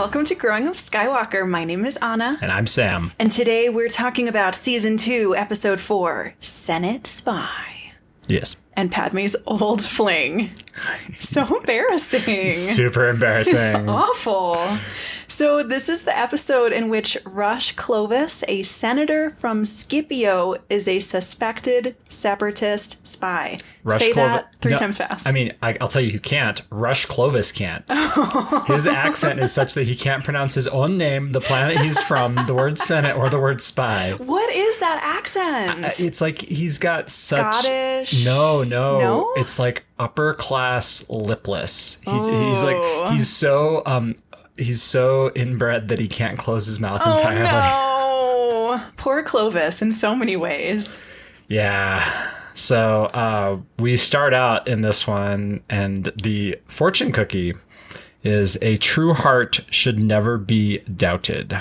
[0.00, 1.46] Welcome to Growing Up Skywalker.
[1.46, 2.34] My name is Anna.
[2.40, 3.12] And I'm Sam.
[3.18, 7.92] And today we're talking about season two, episode four Senate Spy.
[8.26, 8.56] Yes.
[8.72, 10.52] And Padme's old fling.
[11.20, 12.50] So embarrassing.
[12.52, 13.56] Super embarrassing.
[13.56, 14.78] It's awful.
[15.28, 20.98] So, this is the episode in which Rush Clovis, a senator from Scipio, is a
[20.98, 23.58] suspected separatist spy.
[23.84, 25.28] Rush Say Clovis- that three No, times fast.
[25.28, 26.60] I mean, I, I'll tell you who can't.
[26.70, 27.84] Rush Clovis can't.
[28.66, 32.34] his accent is such that he can't pronounce his own name, the planet he's from,
[32.46, 34.12] the word Senate, or the word spy.
[34.18, 35.84] what is that accent?
[35.84, 37.40] Uh, It's like he's got such.
[37.64, 38.24] Scottish?
[38.24, 39.32] No, no, No?
[39.36, 41.98] It's like upper class lipless.
[42.04, 43.02] He, He's Oh.
[43.04, 44.16] like he's so um
[44.56, 47.48] he's so inbred that he can't close his mouth entirely.
[47.52, 48.84] Oh no!
[48.96, 50.98] Poor Clovis in so many ways.
[51.48, 52.30] Yeah.
[52.54, 57.54] So uh, we start out in this one, and the fortune cookie
[58.22, 61.52] is a true heart should never be doubted.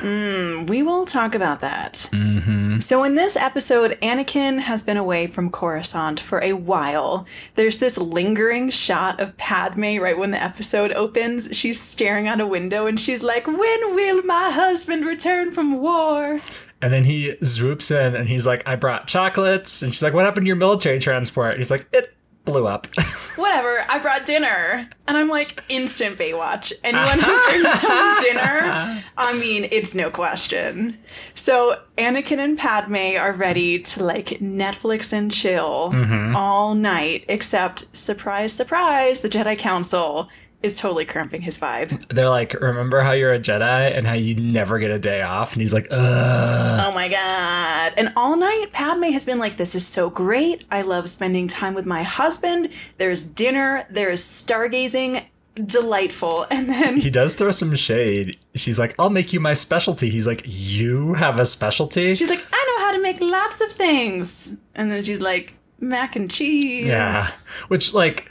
[0.70, 2.10] We will talk about that.
[2.12, 2.80] Mm-hmm.
[2.80, 7.26] So, in this episode, Anakin has been away from Coruscant for a while.
[7.56, 11.56] There's this lingering shot of Padme right when the episode opens.
[11.56, 16.40] She's staring out a window and she's like, When will my husband return from war?
[16.82, 19.82] And then he swoops in and he's like, I brought chocolates.
[19.82, 21.52] And she's like, What happened to your military transport?
[21.52, 22.14] And he's like, It
[22.50, 22.88] blew up.
[23.36, 24.90] Whatever, I brought dinner.
[25.08, 26.74] And I'm like, instant Baywatch.
[26.84, 30.98] Anyone who brings home dinner, I mean, it's no question.
[31.34, 36.36] So Anakin and Padme are ready to like Netflix and chill mm-hmm.
[36.36, 40.30] all night, except surprise, surprise, the Jedi Council
[40.62, 42.06] is totally cramping his vibe.
[42.10, 45.54] They're like, Remember how you're a Jedi and how you never get a day off?
[45.54, 46.80] And he's like, Ugh.
[46.86, 47.94] Oh my god.
[47.98, 50.66] And all night, Padme has been like, This is so great.
[50.70, 52.70] I love spending time with my husband.
[52.98, 55.24] There's dinner, there's stargazing.
[55.56, 56.46] Delightful.
[56.52, 58.38] And then He does throw some shade.
[58.56, 60.10] She's like, I'll make you my specialty.
[60.10, 62.16] He's like, You have a specialty?
[62.16, 64.56] she's like, I know how to make lots of things.
[64.76, 66.88] And then she's like, mac and cheese.
[66.88, 67.26] Yeah.
[67.70, 68.30] Which, like,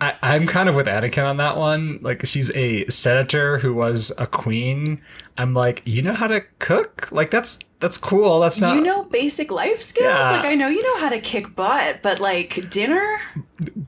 [0.00, 1.98] I, I'm kind of with Anakin on that one.
[2.02, 5.00] Like, she's a senator who was a queen.
[5.36, 7.10] I'm like, you know how to cook?
[7.10, 8.40] Like, that's that's cool.
[8.40, 10.06] That's not You know basic life skills?
[10.06, 10.30] Yeah.
[10.30, 13.20] Like I know you know how to kick butt, but like dinner?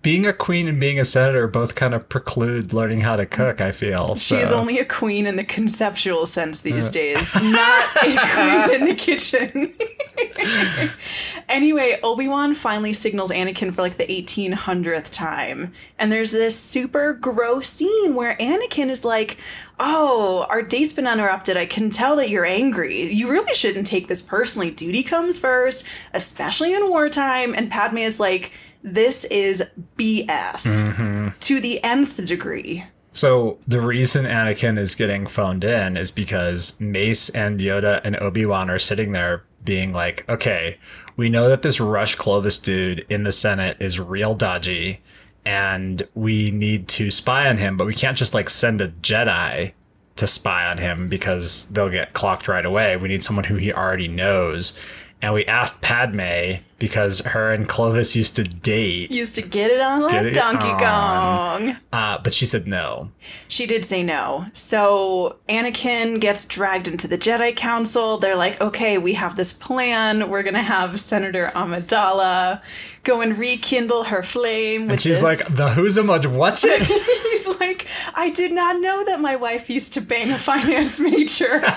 [0.03, 3.61] Being a queen and being a senator both kind of preclude learning how to cook.
[3.61, 6.93] I feel She is only a queen in the conceptual sense these uh.
[6.93, 9.75] days, not a queen in the kitchen.
[11.49, 15.73] anyway, Obi-Wan finally signals Anakin for like the 1800th time.
[15.99, 19.39] And there's this super gross scene where Anakin is like,
[19.79, 21.57] "Oh, our date's been interrupted.
[21.57, 23.13] I can tell that you're angry.
[23.13, 24.71] You really shouldn't take this personally.
[24.71, 28.53] Duty comes first, especially in wartime." And Padme is like,
[28.83, 29.65] "This is
[29.97, 31.29] BS mm-hmm.
[31.39, 37.29] to the nth degree." So the reason Anakin is getting phoned in is because Mace
[37.31, 40.79] and Yoda and Obi Wan are sitting there being like, okay,
[41.17, 45.01] we know that this Rush Clovis dude in the Senate is real dodgy,
[45.45, 49.73] and we need to spy on him, but we can't just like send a Jedi
[50.17, 52.97] to spy on him because they'll get clocked right away.
[52.97, 54.79] We need someone who he already knows.
[55.23, 59.81] And we asked Padme because her and Clovis used to date, Used to get it
[59.81, 60.79] on like it Donkey on.
[60.79, 61.77] Kong.
[61.93, 63.13] uh, but she said no.
[63.47, 64.47] She did say no.
[64.55, 68.19] So Anakin gets dragged into the Jedi Council.
[68.19, 70.29] They're like, okay, we have this plan.
[70.29, 72.63] We're going to have Senator Amidala
[73.05, 74.91] go and rekindle her flame.
[74.91, 75.23] And she's this.
[75.23, 76.83] like, the who's a much what's it?
[77.31, 81.61] He's like, I did not know that my wife used to bang a finance major.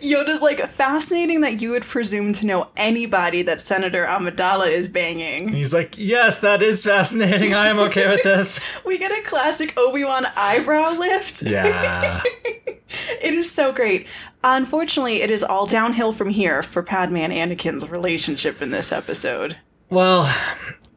[0.00, 5.48] Yoda's like, fascinating that you would presume to know anybody that Senator Amidala is banging.
[5.48, 7.54] He's like, yes, that is fascinating.
[7.54, 8.60] I am okay with this.
[8.84, 11.42] We get a classic Obi Wan eyebrow lift.
[11.42, 12.22] Yeah.
[13.22, 14.06] It is so great.
[14.44, 19.56] Unfortunately, it is all downhill from here for Padme and Anakin's relationship in this episode.
[19.88, 20.30] Well,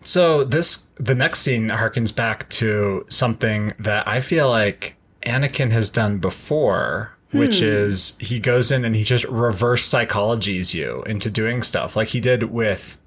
[0.02, 5.90] so this the next scene harkens back to something that I feel like Anakin has
[5.90, 11.62] done before, which is he goes in and he just reverse psychologies you into doing
[11.64, 12.98] stuff like he did with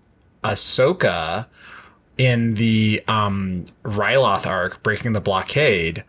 [0.44, 1.46] Ahsoka
[2.16, 6.04] in the um Ryloth arc, breaking the blockade.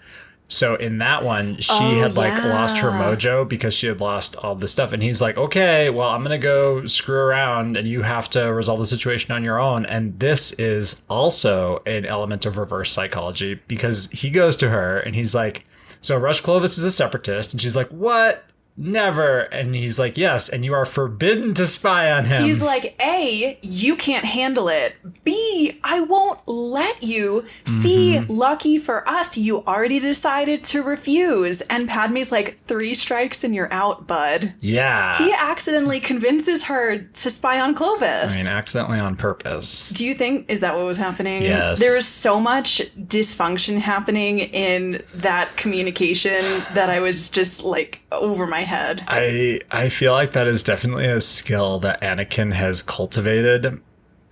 [0.52, 4.36] So in that one, she Oh, had like lost her mojo because she had lost
[4.38, 4.94] all this stuff.
[4.94, 8.52] And he's like, okay, well, I'm going to go screw around and you have to
[8.52, 9.86] resolve the situation on your own.
[9.86, 15.14] And this is also an element of reverse psychology because he goes to her and
[15.14, 15.66] he's like,
[16.02, 17.52] so Rush Clovis is a separatist.
[17.52, 18.44] And she's like, what?
[18.80, 19.42] Never.
[19.42, 22.44] And he's like, yes, and you are forbidden to spy on him.
[22.44, 24.96] He's like, A, you can't handle it.
[25.24, 27.46] B, I won't let you.
[27.66, 28.32] C, Mm-hmm.
[28.34, 31.62] lucky for us, you already decided to refuse.
[31.62, 34.54] And Padme's like, three strikes and you're out, bud.
[34.62, 35.18] yeah.
[35.18, 38.34] He accidentally convinces her to spy on Clovis.
[38.34, 39.90] I mean, accidentally on purpose.
[39.90, 41.42] Do you think is that what was happening?
[41.44, 41.80] Yes.
[41.80, 46.44] There was so much dysfunction happening in that communication
[46.74, 49.04] that I was just like over my head.
[49.08, 53.82] I I feel like that is definitely a skill that Anakin has cultivated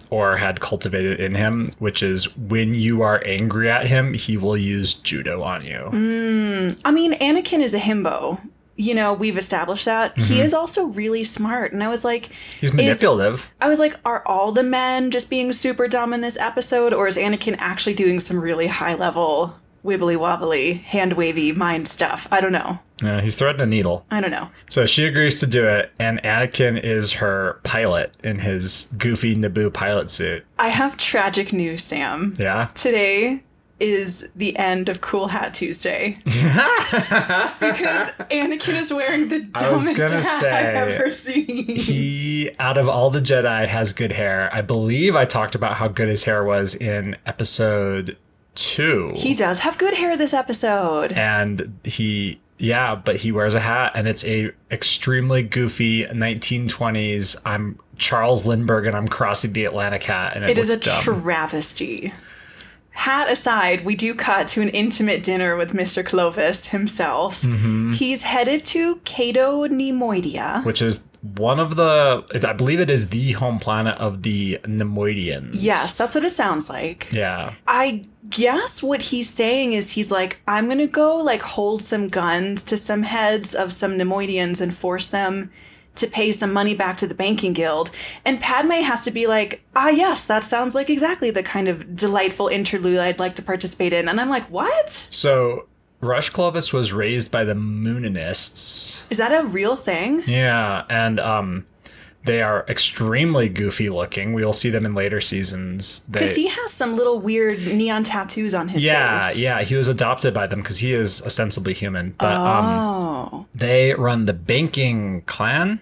[0.09, 4.57] or had cultivated in him, which is when you are angry at him, he will
[4.57, 5.89] use judo on you.
[6.85, 8.39] I mean, Anakin is a himbo.
[8.79, 10.15] You know, we've established that.
[10.15, 10.33] Mm-hmm.
[10.33, 11.73] He is also really smart.
[11.73, 13.51] And I was like, He's manipulative.
[13.59, 16.93] I was like, are all the men just being super dumb in this episode?
[16.93, 19.55] Or is Anakin actually doing some really high level,
[19.87, 22.27] wibbly wobbly, hand wavy mind stuff?
[22.31, 22.79] I don't know.
[23.01, 24.05] yeah, he's threading a needle.
[24.11, 24.49] I don't know.
[24.69, 29.73] So she agrees to do it, and Anakin is her pilot in his goofy Naboo
[29.73, 30.45] pilot suit.
[30.59, 32.35] I have tragic news, Sam.
[32.37, 32.69] Yeah.
[32.75, 33.43] Today
[33.79, 36.17] is the end of Cool Hat Tuesday.
[36.25, 41.75] because Anakin is wearing the I was dumbest gonna hat say, I've ever seen.
[41.75, 44.49] He, out of all the Jedi, has good hair.
[44.51, 48.17] I believe I talked about how good his hair was in episode
[48.57, 49.13] two.
[49.15, 51.13] He does have good hair this episode.
[51.13, 57.77] and he yeah but he wears a hat and it's a extremely goofy 1920s i'm
[57.99, 62.11] charles lindbergh and i'm crossing the atlantic hat and it, It is a dumb travesty.
[62.91, 66.03] Hat aside, we do cut to an intimate dinner with Mr.
[66.03, 67.43] Clovis himself.
[67.43, 67.91] Mm-hmm.
[67.91, 70.65] He's headed to Cato Nemoidia.
[70.65, 71.03] which is
[71.35, 76.15] one of the i believe it is the home planet of the nemoidians Yes, that's
[76.15, 77.09] what it sounds like.
[77.11, 82.07] yeah I guess what he's saying is he's like, I'm gonna go like hold some
[82.09, 85.49] guns to some heads of some Nemoidians and force them
[85.95, 87.89] to pay some money back to the banking guild.
[88.25, 91.95] And Padme has to be like, ah, yes, that sounds like exactly the kind of
[91.95, 94.07] delightful interlude I'd like to participate in.
[94.09, 94.89] And I'm like, what?
[94.89, 95.67] so
[96.01, 100.23] rush clovis was raised by the mooninists Is that a real thing?
[100.27, 101.65] yeah and um
[102.25, 106.47] they are extremely goofy looking we will see them in later seasons they, Because he
[106.47, 109.37] has some little weird neon tattoos on his Yeah, face.
[109.37, 109.63] yeah, yeah.
[109.65, 112.15] he was adopted by them because he is ostensibly human.
[112.19, 113.45] But um, Oh.
[113.55, 115.79] they run the banking clan,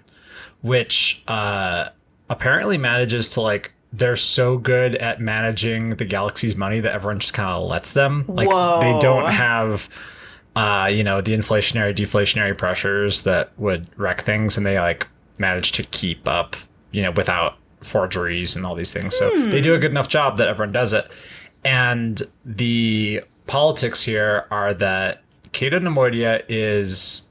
[0.62, 1.90] which uh,
[2.30, 3.72] apparently manages to like.
[3.98, 8.26] They're so good at managing the galaxy's money that everyone just kind of lets them.
[8.28, 8.80] Like Whoa.
[8.82, 9.88] they don't have,
[10.56, 15.08] uh, you know, the inflationary, deflationary pressures that would wreck things, and they like
[15.38, 16.56] manage to keep up,
[16.92, 19.16] you know, without forgeries and all these things.
[19.16, 21.10] So they do a good enough job that everyone does it.
[21.64, 25.22] And the politics here are that
[25.52, 27.25] Cato Nemoidia is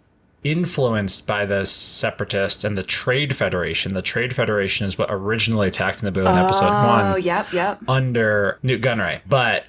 [0.45, 3.95] influenced by the separatists and the Trade Federation.
[3.95, 7.81] The Trade Federation is what originally attacked Naboo in episode Oh, one yep, yep.
[7.89, 9.21] under Nute Gunray.
[9.27, 9.65] But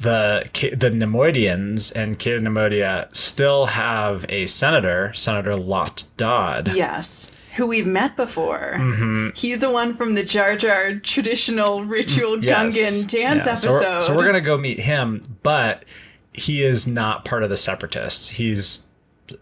[0.00, 6.72] the the Nemoidians and Cato Nemoidia still have a senator, Senator Lot Dodd.
[6.74, 7.30] Yes.
[7.56, 8.74] Who we've met before.
[8.76, 9.28] Mm-hmm.
[9.36, 12.76] He's the one from the Jar Jar traditional ritual Yes.
[12.76, 13.88] Gungan dance Yeah, so episode.
[13.88, 15.84] we're- So we're, gonna go meet him, but
[16.32, 18.30] he is not part of the separatists.
[18.30, 18.86] He's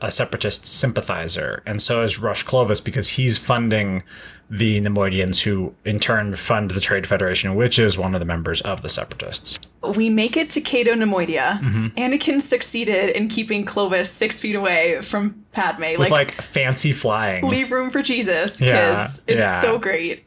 [0.01, 4.03] a separatist sympathizer, and so is Rush Clovis because he's funding
[4.51, 8.61] the Nemoidians, who in turn fund the Trade Federation, which is one of the members
[8.61, 9.59] of the separatists.
[9.97, 11.59] we make it to Cato Nemoidia.
[11.59, 11.87] Mm-hmm.
[11.99, 15.83] Anakin succeeded in keeping Clovis six feet away from Padme.
[15.83, 17.47] With like, like, fancy flying.
[17.47, 19.23] leave room for Jesus, Yeah, kids.
[19.27, 19.61] It's yeah.
[19.61, 20.25] so great.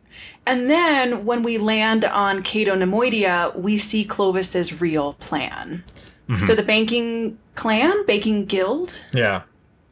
[0.48, 5.84] And then when we land on Cato Nemoidia, we see Clovis's real plan.
[6.28, 6.38] Mm-hmm.
[6.38, 9.42] So the banking clan, Baking guild, Yeah.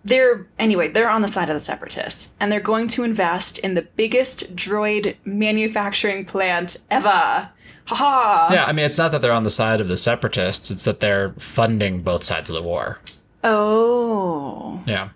[0.05, 3.74] they're anyway they're on the side of the separatists and they're going to invest in
[3.74, 7.50] the biggest droid manufacturing plant ever.
[7.86, 8.53] Haha!
[8.53, 11.01] Yeah, I mean, it's not that they're on the side of the separatists; it's that
[11.01, 13.00] they're funding both sides of the war.
[13.43, 14.82] oh.
[14.86, 15.10] Yeah,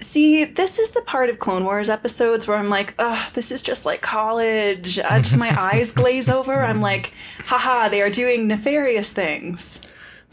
[0.00, 3.62] see this is the part of clone wars episodes where i'm like ugh this is
[3.62, 4.98] just like college.
[4.98, 6.62] I just my eyes glaze over.
[6.62, 7.12] I'm like
[7.46, 9.80] haha they are doing nefarious things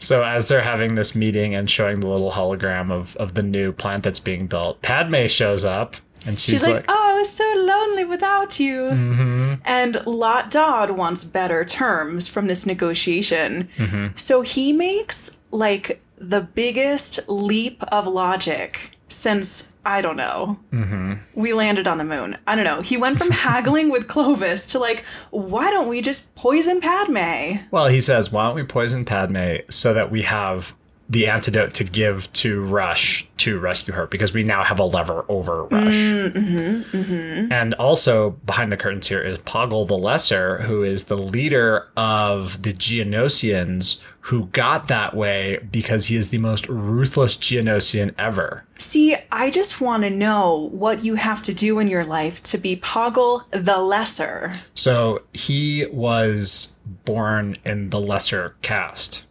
[0.00, 3.70] So as they're having this meeting and showing the little hologram of, of the new
[3.70, 7.30] plant that's being built, Padme shows up and she's, She's like, like, "Oh, I was
[7.30, 9.54] so lonely without you." Mm-hmm.
[9.64, 13.68] And Lot Dodd wants better terms from this negotiation.
[13.76, 14.16] Mm-hmm.
[14.16, 20.58] So he makes like the biggest leap of logic since I don't know.
[20.72, 21.14] Mm-hmm.
[21.34, 22.36] We landed on the moon.
[22.46, 22.82] I don't know.
[22.82, 27.58] He went from haggling with Clovis to like, why don't we just poison Padme?
[27.70, 30.74] well, he says, why don't we poison Padme so that we have
[31.10, 35.24] the antidote to give to Rush to rescue her because we now have a lever
[35.28, 35.82] over Rush.
[35.82, 37.52] Mm, mm-hmm, mm-hmm.
[37.52, 42.62] And also behind the curtains here is Poggle the Lesser, who is the leader of
[42.62, 48.64] the Geonosians who got that way because he is the most ruthless Geonosian ever.
[48.80, 52.56] See, I just want to know what you have to do in your life to
[52.56, 54.52] be Poggle the Lesser.
[54.74, 59.26] So he was born in the lesser caste.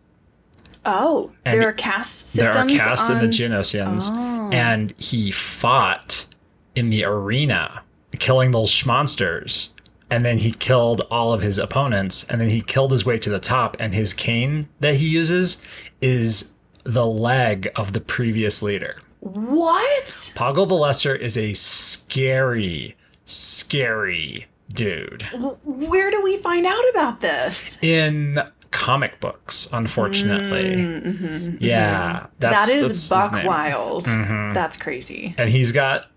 [0.85, 2.71] Oh, And there are caste systems.
[2.71, 2.99] There are systems.
[2.99, 3.25] castes in on...
[3.25, 4.49] the Geonosians, oh.
[4.53, 6.27] and he fought
[6.75, 7.81] in the arena,
[8.19, 9.73] killing those monsters.
[10.11, 13.31] And then he killed all of his opponents, and then he killed his way to
[13.31, 13.77] the top.
[13.79, 15.59] And his cane that he uses
[16.01, 16.53] is
[16.83, 19.01] the leg of the previous leader.
[19.19, 20.05] What?
[20.35, 22.95] Poggle the Lesser is a scary,
[23.25, 25.23] scary dude.
[25.65, 27.77] Where do we find out about this?
[27.81, 28.39] in
[28.71, 30.75] comic books, unfortunately.
[30.75, 31.57] Mm, mm-hmm, mm-hmm.
[31.59, 33.43] Yeah, that's that is that's Buck.
[33.43, 34.05] Wild.
[34.05, 34.53] Mm-hmm.
[34.53, 35.33] That's crazy.
[35.37, 36.07] and he's got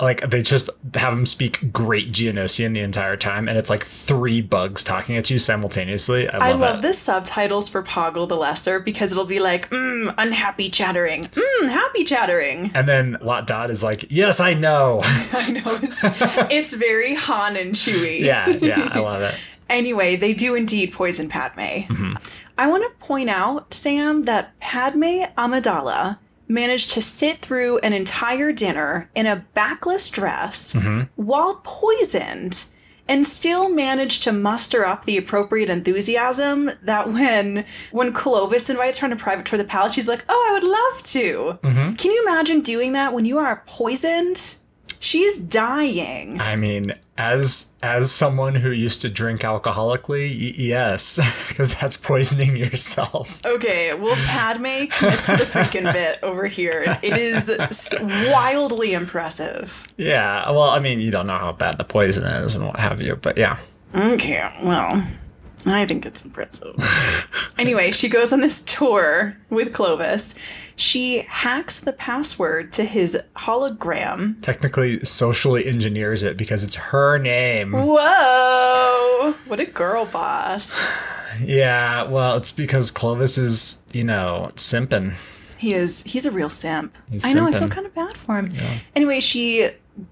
[0.00, 4.40] like they just have him speak great Geonosian the entire time, and it's like three
[4.40, 6.28] bugs talking at you simultaneously.
[6.28, 10.14] I love, I love the subtitles for Poggle the Lesser because it'll be like, mm,
[10.18, 12.70] unhappy chattering, mm, happy chattering.
[12.74, 15.78] And then Lot Dodd is like, "Yes, I know." I know.
[16.50, 18.20] it's very Han and Chewie.
[18.20, 19.34] yeah, yeah, I love it.
[19.70, 21.84] Anyway, they do indeed poison Padme.
[22.58, 26.18] I want to point out, Sam, that Padme Amidala
[26.50, 31.02] managed to sit through an entire dinner in a backless dress mm-hmm.
[31.16, 32.66] while poisoned
[33.08, 39.06] and still managed to muster up the appropriate enthusiasm that when when Clovis invites her
[39.06, 41.94] on a private tour of the palace, she's like, "Oh, I would love to." Mm-hmm.
[41.94, 44.56] Can you imagine doing that when you are poisoned?
[45.02, 46.38] She's dying.
[46.40, 52.54] I mean, as as someone who used to drink alcoholically, y- yes, because that's poisoning
[52.54, 53.40] yourself.
[53.44, 56.98] Okay, well, Padme commits to the freaking bit over here.
[57.02, 57.48] It is
[58.30, 59.86] wildly impressive.
[59.96, 63.00] Yeah, well, I mean, you don't know how bad the poison is and what have
[63.00, 63.58] you, but yeah.
[63.94, 65.02] Okay, well,
[65.66, 66.74] I think it's impressive.
[67.58, 70.34] anyway, she goes on this tour with Clovis.
[70.76, 74.40] She hacks the password to his hologram.
[74.42, 77.72] Technically, socially engineers it because it's her name.
[77.72, 79.34] Whoa!
[79.46, 80.84] What a girl boss.
[81.44, 85.14] Yeah, well, it's because Clovis is, you know, simping.
[85.56, 86.02] He is.
[86.02, 86.98] He's a real simp.
[87.10, 87.46] He's I know.
[87.46, 88.52] I feel kind of bad for him.
[88.96, 89.70] Anyway, she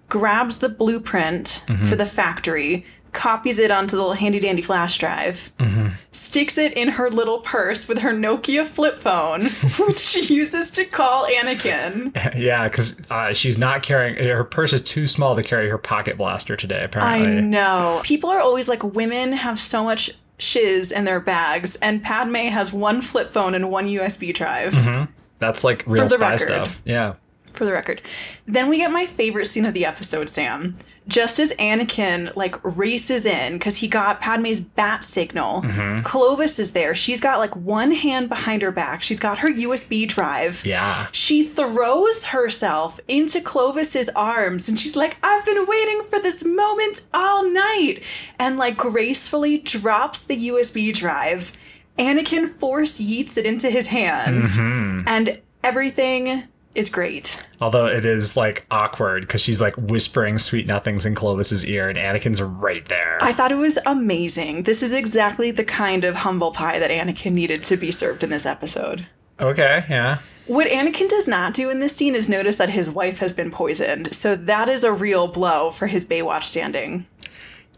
[0.08, 1.82] grabs the blueprint Mm-hmm.
[1.82, 5.88] to the factory, copies it onto the little handy dandy flash drive, Mm-hmm.
[6.12, 9.46] sticks it in her little purse with her Nokia flip phone,
[9.78, 12.12] which she uses to call Anakin.
[12.36, 16.16] yeah, because uh, she's not carrying her purse is too small to carry her pocket
[16.16, 16.84] blaster today.
[16.84, 18.00] Apparently, I know.
[18.04, 22.72] People are always like, women have so much shiz in their bags, and Padme has
[22.72, 24.72] one flip phone and one USB drive.
[24.72, 25.10] Mm-hmm.
[25.38, 26.40] that's like real spy record.
[26.40, 26.80] stuff.
[26.84, 27.14] Yeah,
[27.52, 28.02] for the record.
[28.46, 30.76] Then we get my favorite scene of the episode, Sam.
[31.08, 36.02] Just as Anakin like races in because he got Padme's bat signal, Mm-hmm.
[36.02, 36.94] Clovis is there.
[36.94, 39.02] She's got like one hand behind her back.
[39.02, 40.64] She's got her USB drive.
[40.66, 41.06] yeah.
[41.12, 47.02] She throws herself into Clovis's arms and she's like, I've been waiting for this moment
[47.14, 48.02] all night.
[48.38, 51.52] And like gracefully drops the USB drive.
[51.98, 54.58] Anakin force yeets it into his hands.
[54.58, 55.08] Mm-hmm.
[55.08, 56.44] And everything
[56.74, 57.44] is great.
[57.60, 61.98] Although it is like awkward because she's like whispering sweet nothings in Clovis's ear, and
[61.98, 63.18] Anakin's right there.
[63.20, 64.62] I thought it was amazing.
[64.62, 68.30] This is exactly the kind of humble pie that Anakin needed to be served in
[68.30, 69.06] this episode.
[69.40, 70.18] okay, yeah.
[70.46, 73.50] What Anakin does not do in this scene is notice that his wife has been
[73.50, 74.14] poisoned.
[74.14, 77.06] So that is a real blow for his Baywatch standing.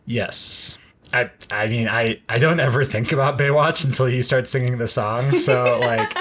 [0.07, 0.79] Yes.
[1.13, 4.87] I I mean I I don't ever think about Baywatch until you start singing the
[4.87, 5.33] song.
[5.33, 6.17] So like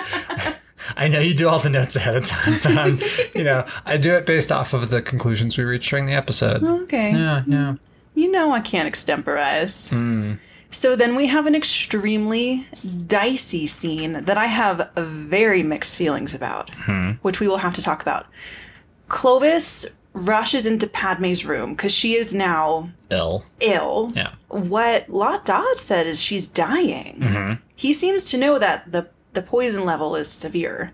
[0.98, 3.00] I know you do all the notes ahead of time, but I'm, um,
[3.36, 6.64] you know, I do it based off of the conclusions we reach during the episode.
[6.64, 7.12] Oh, okay.
[7.12, 7.76] Yeah, yeah.
[8.16, 9.90] You know I can't extemporize.
[9.90, 10.34] Hmm.
[10.72, 12.68] So then we have an extremely
[13.08, 17.12] dicey scene that I have very mixed feelings about, hmm.
[17.22, 18.28] which we will have to talk about.
[19.08, 23.46] Clovis rushes into Padme's room because she is now Ill.
[23.60, 24.12] ill.
[24.16, 24.34] Yeah.
[24.50, 27.20] What Lot Dodd said is she's dying.
[27.20, 27.54] Mm-hmm.
[27.76, 29.08] He seems to know that the,
[29.40, 30.92] the poison level is severe.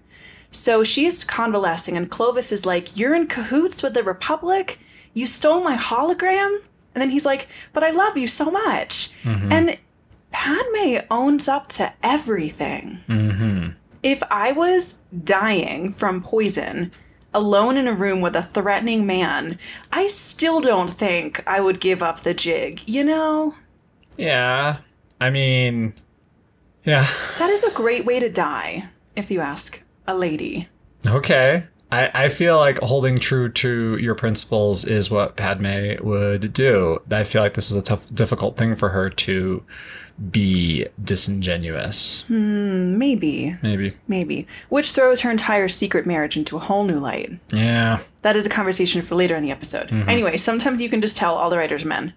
[0.52, 4.78] So she is convalescing, and Clovis is like, You're in cahoots with the Republic?
[5.16, 6.60] You stole my hologram?
[6.94, 9.10] And then he's like, But I love you so much.
[9.24, 9.52] Mm-hmm.
[9.52, 9.78] And
[10.30, 13.00] Padme owns up to everything.
[13.10, 13.70] Mm-hmm.
[14.04, 16.92] If I was dying from poison,
[17.34, 19.58] alone in a room with a threatening man,
[19.92, 23.56] I still don't think I would give up the jig, you know?
[24.18, 24.78] Yeah.
[25.20, 25.96] I mean,
[26.86, 27.08] yeah.
[27.40, 29.82] That is a great way to die, if you ask.
[30.08, 30.68] a lady.
[31.06, 31.64] Okay.
[31.92, 37.00] I, I feel like holding true to your principles is what Padme would do.
[37.12, 39.64] I feel like this was a tough, difficult thing for her to
[40.32, 42.24] be disingenuous.
[42.28, 43.56] Hmm, maybe.
[43.62, 43.94] Maybe.
[44.08, 44.48] Maybe.
[44.70, 47.32] Which throws her entire secret marriage into a whole new light.
[47.52, 48.00] Yeah.
[48.22, 49.90] That is a conversation for later in the episode.
[49.90, 50.10] Mm-hmm.
[50.10, 52.14] Anyway, sometimes you can just tell all the writers men.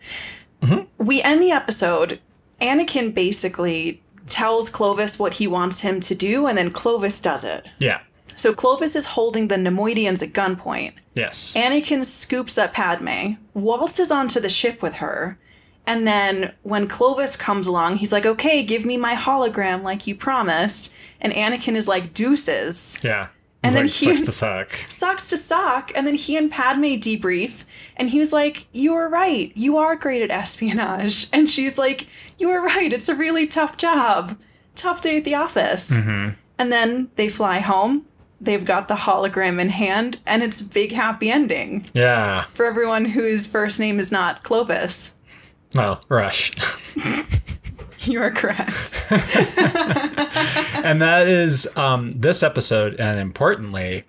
[0.63, 1.05] Mm-hmm.
[1.05, 2.21] We end the episode.
[2.61, 7.67] Anakin basically tells Clovis what he wants him to do, and then Clovis does it.
[7.79, 8.01] Yeah.
[8.37, 10.93] So Clovis is holding the Nemoidians at gunpoint.
[11.15, 11.53] Yes.
[11.55, 15.39] Anakin scoops up Padme, waltzes onto the ship with her,
[15.89, 20.15] and then when Clovis comes along, he's like, okay, give me my hologram like you
[20.15, 20.93] promised.
[21.19, 22.99] And Anakin is like, deuces.
[23.03, 23.29] yeah.
[23.69, 24.73] And It's then like he- sucks to suck.
[24.89, 25.93] Sucks to suck.
[25.95, 27.65] And then he and Padme debrief,
[27.97, 29.53] and he was like, you were right.
[29.55, 31.27] You are great at espionage.
[31.33, 32.07] And she's like,
[32.39, 32.93] you were right.
[32.93, 34.39] It's a really tough job.
[34.75, 35.97] Tough day at the office.
[35.99, 36.35] Mm-hmm.
[36.59, 38.05] And then they fly home.
[38.41, 42.45] They've got the hologram in hand, and it's a big happy ending Yeah.
[42.53, 45.15] for everyone whose first name is not Clovis.
[45.75, 46.53] Well, Rush.
[48.07, 49.03] You are correct.
[49.11, 52.95] and that is um, this episode.
[53.01, 54.05] And importantly,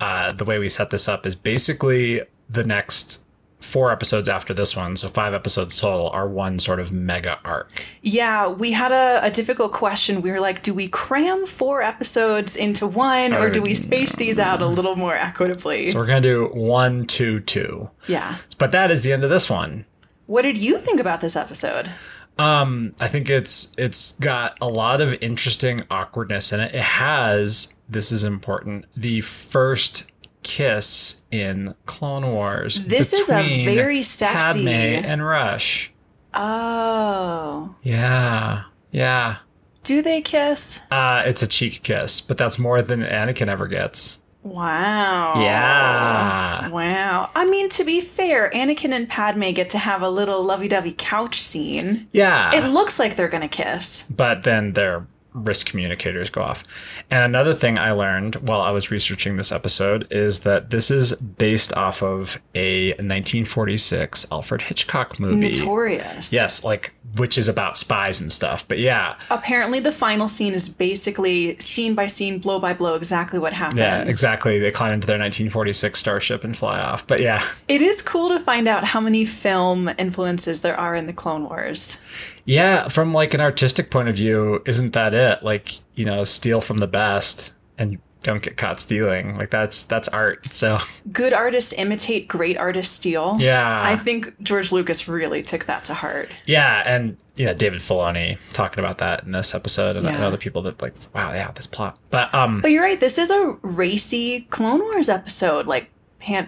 [0.00, 3.22] uh, the way we set this up is basically the next
[3.60, 7.70] four episodes after this one, so five episodes total, are one sort of mega arc.
[8.02, 10.20] yeah, we had a, a difficult question.
[10.20, 14.38] We were like, do we cram four episodes into one, or do we space these
[14.38, 15.90] out a little more equitably?
[15.90, 17.90] So we're gonna do one, two, two.
[18.06, 18.36] yeah.
[18.58, 19.86] But that is the end of this one.
[20.26, 21.90] What did you think about this episode?
[22.38, 26.74] Um, I think it's it's got a lot of interesting awkwardness in it.
[26.74, 28.86] It has this is important.
[28.96, 30.10] The first
[30.42, 32.80] kiss in Clone Wars.
[32.80, 34.68] This is a very sexy- Padme
[35.06, 35.92] and Rush.
[36.34, 37.74] Oh.
[37.82, 39.36] Yeah, yeah.
[39.84, 40.80] Do they kiss?
[40.90, 44.18] Uh, it's a cheek kiss, but that's more than Anakin ever gets.
[44.44, 45.34] Wow.
[45.40, 46.68] Yeah.
[46.68, 47.30] Wow.
[47.34, 50.94] I mean, to be fair, Anakin and Padme get to have a little lovey dovey
[50.96, 52.06] couch scene.
[52.12, 52.54] Yeah.
[52.54, 54.04] It looks like they're going to kiss.
[54.10, 56.62] but then their risk communicators go off.
[57.10, 61.12] And another thing I learned while I was researching this episode is that this is
[61.16, 65.48] based off of a 1946 Alfred Hitchcock movie.
[65.48, 66.32] Notorious.
[66.32, 68.66] Yes, like which is about spies and stuff.
[68.66, 73.38] But yeah, Apparently, the final scene is basically scene by scene, blow by blow, exactly
[73.38, 73.78] what happens.
[73.78, 74.58] yeah, exactly.
[74.58, 77.06] They climb into their 1946 starship and fly off.
[77.06, 81.06] But yeah, It is cool to find out how many film influences there are in
[81.06, 82.00] the Clone Wars.
[82.46, 82.88] yeah.
[82.88, 85.42] From like an artistic point of view, isn't that it?
[85.44, 89.36] Like you know, steal from the best and don't get caught stealing.
[89.36, 90.44] Like that's that's art.
[90.46, 90.80] So
[91.12, 93.36] Good artists imitate great artists steal.
[93.38, 96.28] yeah, I think George Lucas really took that to heart.
[96.46, 100.62] Yeah, and yeah, David Filoni talking about that in this episode, and, and other people
[100.62, 101.98] that like, wow, yeah, this plot.
[102.10, 105.66] But um, But you're right, this is a racy Clone Wars episode.
[105.66, 105.90] Like,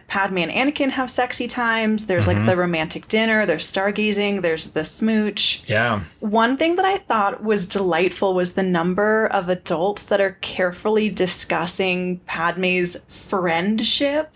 [0.06, 2.06] Padme and Anakin have sexy times.
[2.06, 2.38] There's Mm-hmm.
[2.38, 5.62] like the romantic dinner, there's stargazing, there's the smooch.
[5.66, 10.38] yeah, One thing that I thought was delightful was the number of adults that are
[10.40, 14.32] carefully discussing Padme's friendship.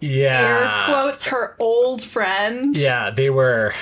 [0.00, 2.76] yeah, Air quotes, her old friend.
[2.76, 3.74] yeah, they were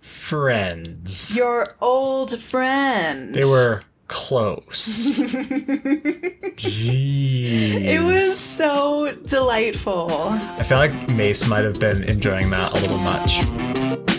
[0.00, 1.34] friends.
[1.36, 3.34] Your old friend.
[3.34, 5.18] They were close.
[6.58, 10.10] Jeez, It was so delightful.
[10.10, 14.17] I feel like Mace might have been enjoying that a little much.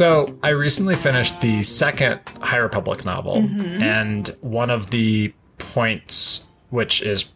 [0.00, 7.02] So I recently finished the second High Republic novel, and one of the points, which
[7.02, 7.26] is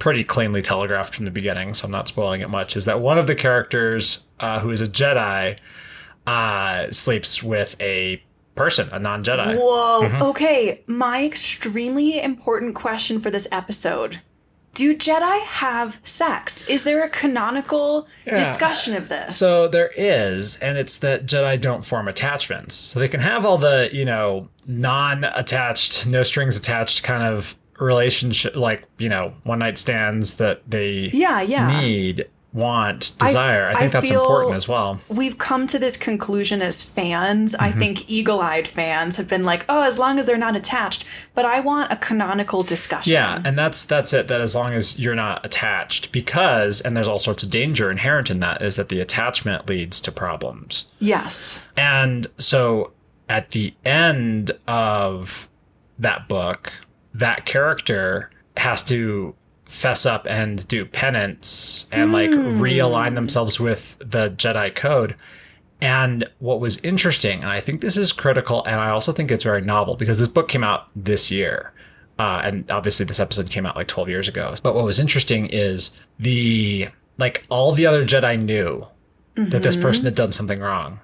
[0.00, 3.18] pretty cleanly telegraphed from the beginning, so I'm not spoiling it much, is that one
[3.18, 5.60] of the characters uh, who is a Jedi
[6.26, 8.20] uh, sleeps with a
[8.56, 9.56] person, a non-Jedi.
[9.56, 10.02] Whoa.
[10.02, 10.22] Mm-hmm.
[10.24, 14.20] Okay, my extremely important question for this episode.
[14.78, 16.62] Do Jedi have sex?
[16.68, 19.36] Is there a canonical discussion of this?
[19.36, 22.76] So there is, and it's that Jedi don't form attachments.
[22.76, 28.54] So they can have all the, you know, non-attached, no strings attached kind of relationship,
[28.54, 31.80] like, you know, one night stands that they yeah, yeah.
[31.80, 33.68] need, want, desire.
[33.68, 35.00] I, think I that's important as well.
[35.08, 37.54] We've come to this conclusion as fans.
[37.54, 37.78] I Mm-hmm.
[37.78, 41.04] think eagle eyed fans have been like, oh, as long as they're not attached.
[41.34, 43.12] But I want a canonical discussion.
[43.12, 44.28] Yeah, and that's that's it.
[44.28, 48.30] That as long as you're not attached, because and there's all sorts of danger inherent
[48.30, 50.86] in that, is that the attachment leads to problems.
[50.98, 51.62] Yes.
[51.76, 52.92] And so
[53.28, 55.48] at the end of
[55.98, 56.72] that book,
[57.14, 59.34] that character has to
[59.68, 65.14] fess up and do penance and like realign themselves with the Jedi code.
[65.80, 69.44] And what was interesting, and I think this is critical, and I also think it's
[69.44, 71.72] very novel because this book came out this year.
[72.18, 74.52] Uh, and obviously, this episode came out like 12 years ago.
[74.60, 78.88] But what was interesting is the, like, all the other Jedi knew
[79.36, 80.98] that this person had done something wrong.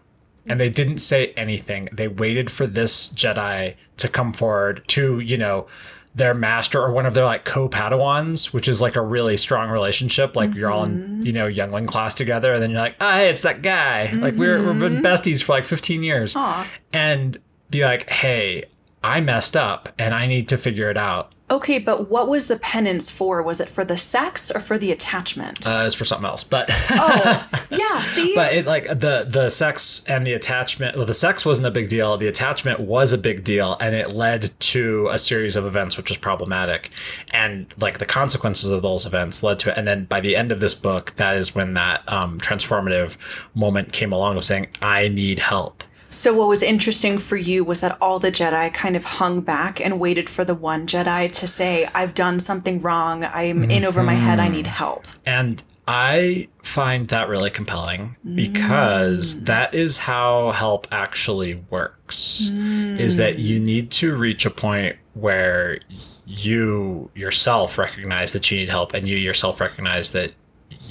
[0.46, 1.88] And they didn't say anything.
[1.92, 5.68] They waited for this Jedi to come forward to, you know,
[6.14, 10.36] their master or one of their like co-padawans, which is like a really strong relationship.
[10.36, 11.26] Like you're all in, mm-hmm.
[11.26, 14.10] you know, youngling class together, and then you're like, oh, hey, it's that guy.
[14.12, 15.06] Like we're we've been mm-hmm.
[15.06, 16.36] besties for like 15 years.
[16.36, 16.66] Aw.
[16.92, 17.38] And
[17.70, 18.64] be like, hey,
[19.02, 21.33] I messed up and I need to figure it out.
[21.50, 23.42] Okay, but what was the penance for?
[23.42, 25.66] Was it for the sex or for the attachment?
[25.66, 28.00] Uh, it's for something else, but oh, yeah.
[28.00, 30.96] See, but it like the the sex and the attachment.
[30.96, 32.16] Well, the sex wasn't a big deal.
[32.16, 36.08] The attachment was a big deal, and it led to a series of events which
[36.08, 36.90] was problematic,
[37.34, 39.76] and like the consequences of those events led to it.
[39.76, 43.16] And then by the end of this book, that is when that um, transformative
[43.54, 47.80] moment came along of saying, "I need help." So, what was interesting for you was
[47.80, 51.46] that all the Jedi kind of hung back and waited for the one Jedi to
[51.48, 53.24] say, I've done something wrong.
[53.24, 54.38] I'm in over my head.
[54.38, 54.74] I need mm-hmm.
[54.74, 55.06] help.
[55.26, 59.46] And I find that really compelling because mm.
[59.46, 62.48] that is how help actually works.
[62.48, 63.42] Is that mm.
[63.44, 65.80] you need to reach a point where
[66.26, 70.32] you yourself recognize that you need help and you yourself recognize that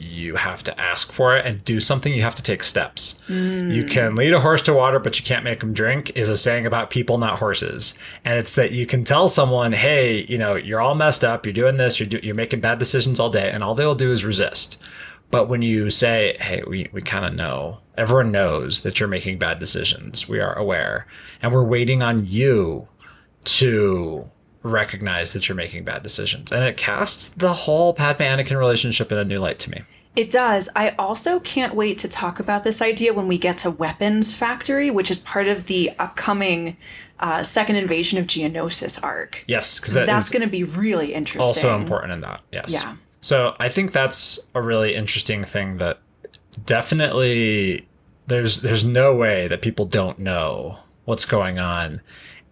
[0.04, 3.16] you have to ask for it and do something you have to take steps.
[3.28, 6.38] You can lead a horse to water but you can't make him drink is a
[6.38, 7.98] saying about people not horses.
[8.26, 11.54] And it's that you can tell someone hey you know you're all messed up you're
[11.54, 14.24] doing this you're, do- you're making bad decisions all day and all they'll do is
[14.26, 14.78] resist.
[15.32, 19.38] But when you say hey we, we kind of know everyone knows that you're making
[19.38, 20.28] bad decisions.
[20.28, 21.08] We are aware.
[21.42, 22.88] And we're waiting on you
[23.46, 24.30] to
[24.64, 26.52] recognize that you're making bad decisions.
[26.52, 29.84] And it casts the whole Padme Anakin relationship in a new light to me.
[30.16, 30.70] It does.
[30.76, 34.92] I also can't wait to talk about this idea when we get to Weapons Factory,
[34.92, 36.78] which is part of the upcoming
[37.20, 39.44] uh, second invasion of Geonosis arc.
[39.48, 41.42] Yes, because that That's going to be really interesting.
[41.42, 42.42] also important in that.
[42.52, 42.72] Yes.
[42.72, 42.96] Yeah.
[43.22, 46.00] So I think that's a really interesting thing that
[46.66, 47.88] definitely
[48.28, 52.02] there's there's no way that people don't know what's going on.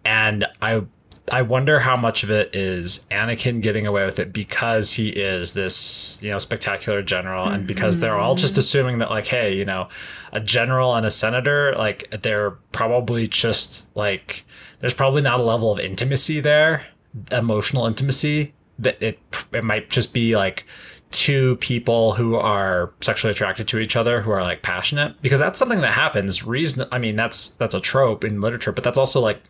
[0.04, 0.82] And I
[1.30, 5.52] I wonder how much of it is Anakin getting away with it because he is
[5.52, 8.60] this, you know, spectacular general and because they're all just mm-hmm.
[8.60, 9.88] assuming that like, hey, you know,
[10.32, 14.44] a general and a senator, like they're probably just like
[14.80, 16.86] there's probably not a level of intimacy there,
[17.30, 19.18] emotional intimacy that it
[19.52, 20.66] it might just be like
[21.12, 25.58] two people who are sexually attracted to each other who are like passionate because that's
[25.58, 29.20] something that happens reason I mean that's that's a trope in literature but that's also
[29.20, 29.42] like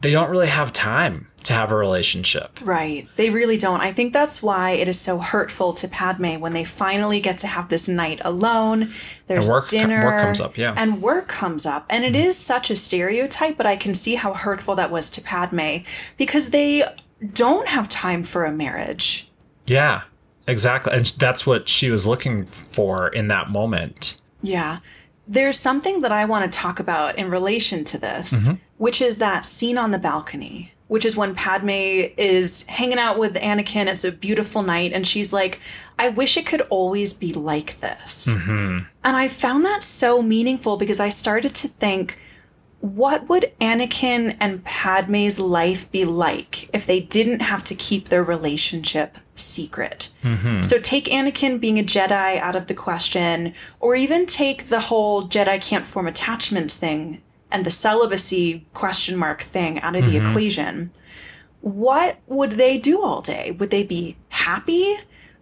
[0.00, 2.58] they don't really have time to have a relationship.
[2.62, 3.08] Right.
[3.16, 3.80] They really don't.
[3.80, 7.46] I think that's why it is so hurtful to Padme when they finally get to
[7.46, 8.92] have this night alone.
[9.26, 10.04] There's And work- dinner.
[10.04, 10.74] work comes up, yeah.
[10.76, 11.86] And work comes up.
[11.90, 12.28] And it mm-hmm.
[12.28, 15.78] is such a stereotype, but I can see how hurtful that was to Padme
[16.16, 16.84] because they
[17.34, 19.28] don't have time for a marriage.
[19.66, 20.02] Yeah,
[20.46, 20.92] exactly.
[20.94, 24.16] And that's what she was looking for in that moment.
[24.42, 24.78] Yeah.
[25.30, 28.56] There's something that I want to talk about in relation to this, mm-hmm.
[28.78, 33.36] which is that scene on the balcony, which is when Padme is hanging out with
[33.36, 33.86] Anakin.
[33.86, 35.60] It's a beautiful night, and she's like,
[36.00, 38.26] I wish it could always be like this.
[38.28, 38.86] Mm-hmm.
[39.04, 42.18] And I found that so meaningful because I started to think,
[42.80, 48.24] what would Anakin and Padme's life be like if they didn't have to keep their
[48.24, 50.09] relationship secret?
[50.22, 50.62] Mm-hmm.
[50.62, 55.22] So take Anakin being a Jedi out of the question, or even take the whole
[55.22, 60.26] Jedi can't form attachments thing and the celibacy question mark thing out of the mm-hmm.
[60.26, 60.90] equation.
[61.60, 63.50] What would they do all day?
[63.52, 64.96] Would they be happy?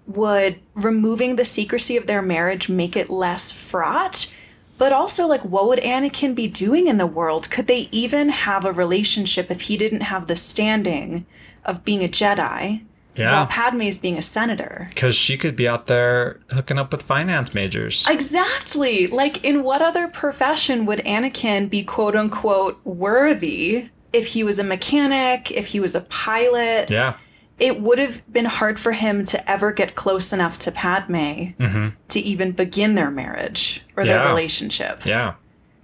[0.06, 4.32] Would removing the secrecy of their marriage make it less fraught?
[4.78, 7.50] But also, like, what would Anakin be doing in the world?
[7.50, 11.26] Could they even have a relationship if he didn't have the standing
[11.64, 12.84] of being a Jedi
[13.18, 13.33] Yeah.
[13.33, 14.87] while Padme's being a senator?
[14.88, 18.07] Because she could be out there hooking up with finance majors.
[18.09, 19.07] Exactly.
[19.09, 24.64] Like, in what other profession would Anakin be quote unquote worthy if he was a
[24.64, 26.90] mechanic, if he was a pilot?
[26.90, 27.16] yeah.
[27.59, 31.14] It would have been hard for him to ever get close enough to Padme
[31.59, 31.88] mm-hmm.
[32.07, 35.04] to even begin their marriage or their relationship.
[35.04, 35.35] Yeah.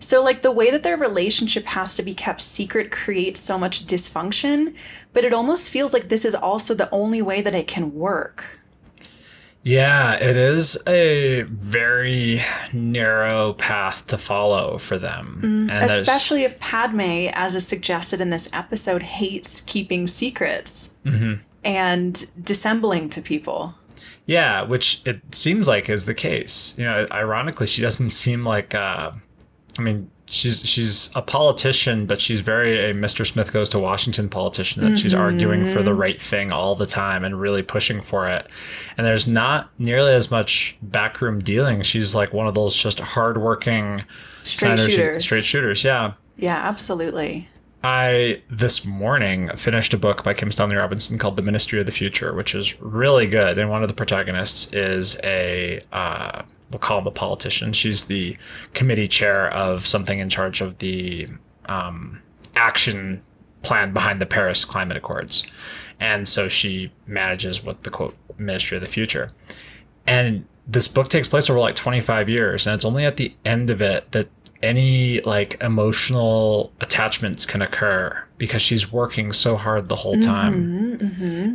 [0.04, 3.86] So, like, the way that their relationship has to be kept secret creates so much
[3.86, 4.74] dysfunction,
[5.14, 8.44] but it almost feels like this is also the only way that it can work.
[9.62, 12.42] Yeah, it is a very
[12.74, 15.40] narrow path to follow for them.
[15.42, 20.90] and Especially if Padme, as is suggested in this episode, hates keeping secrets.
[21.64, 23.74] and dissembling to people.
[24.26, 26.74] Yeah, which it seems like is the case.
[26.76, 28.74] You know, ironically, she doesn't seem like.
[28.74, 29.12] Uh,
[29.78, 33.26] I mean, she's she's a politician, but she's very a Mr.
[33.26, 34.82] Smith goes to Washington politician.
[34.82, 38.48] That she's arguing for the right thing all the time and really pushing for it.
[38.96, 41.82] And there's not nearly as much backroom dealing.
[41.82, 44.04] She's like one of those just hardworking
[44.44, 45.24] Straight shooters.
[45.24, 46.12] Straight shooters, yeah.
[46.36, 47.48] Yeah, absolutely.
[47.82, 51.92] I this morning finished a book by Kim Stanley Robinson called The Ministry of the
[51.92, 53.58] Future, which is really good.
[53.58, 56.42] And one of the protagonists is a uh,
[56.74, 57.72] we'll call him a politician.
[57.72, 58.36] She's the
[58.74, 61.28] committee chair of something in charge of the
[61.66, 62.20] um,
[62.56, 63.22] action
[63.62, 65.46] plan behind the Paris Climate Accords,
[66.00, 69.30] and so she manages what the quote Ministry of the Future.
[70.06, 73.70] And this book takes place over like 25 years, and it's only at the end
[73.70, 74.28] of it that
[74.62, 80.96] any like emotional attachments can occur because she's working so hard the whole time.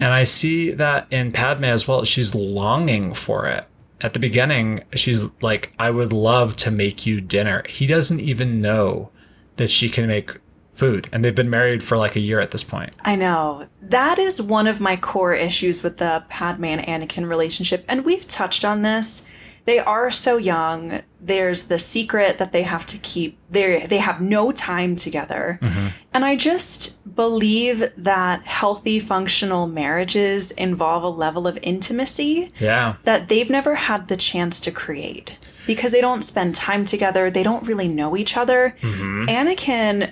[0.01, 2.03] And I see that in Padme as well.
[2.05, 3.65] She's longing for it.
[4.01, 7.63] At the beginning, she's like, I would love to make you dinner.
[7.67, 9.09] He doesn't even know
[9.57, 10.37] that she can make
[10.73, 11.09] food.
[11.11, 12.93] And they've been married for like a year at this point.
[13.03, 13.67] I know.
[13.81, 17.83] That is one of my core issues with the Padme and Anakin relationship.
[17.89, 19.23] And we've touched on this.
[19.69, 21.01] They are so young.
[21.21, 23.37] There's the secret that they have to keep.
[23.51, 25.59] They they have no time together.
[25.61, 25.87] Mm-hmm.
[26.11, 32.95] And I just believe that healthy functional marriages involve a level of intimacy Yeah.
[33.03, 37.29] that they've never had the chance to create because they don't spend time together.
[37.29, 38.75] They don't really know each other.
[38.81, 39.25] Mm-hmm.
[39.29, 40.11] Anakin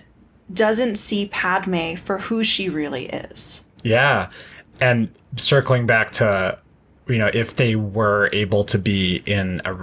[0.54, 3.64] doesn't see Padme for who she really is.
[3.82, 4.30] Yeah.
[4.80, 6.60] And circling back to,
[7.10, 9.76] you know, if they were able to be in a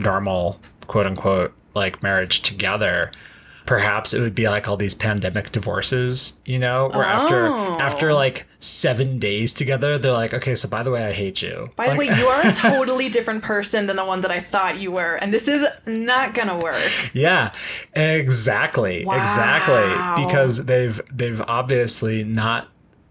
[0.00, 3.10] normal, quote unquote, like marriage together,
[3.66, 7.78] perhaps it would be like all these pandemic divorces, you know, where after Oh.
[7.80, 11.68] after like seven days together, they're like, okay, so by the way, I hate you.
[11.76, 14.78] By the way, you are a totally different person than the one that I thought
[14.78, 16.80] you were, and this is not gonna work.
[17.12, 17.50] Yeah,
[17.94, 19.20] exactly, Wow.
[19.20, 20.24] exactly.
[20.24, 22.68] Because they've they've obviously not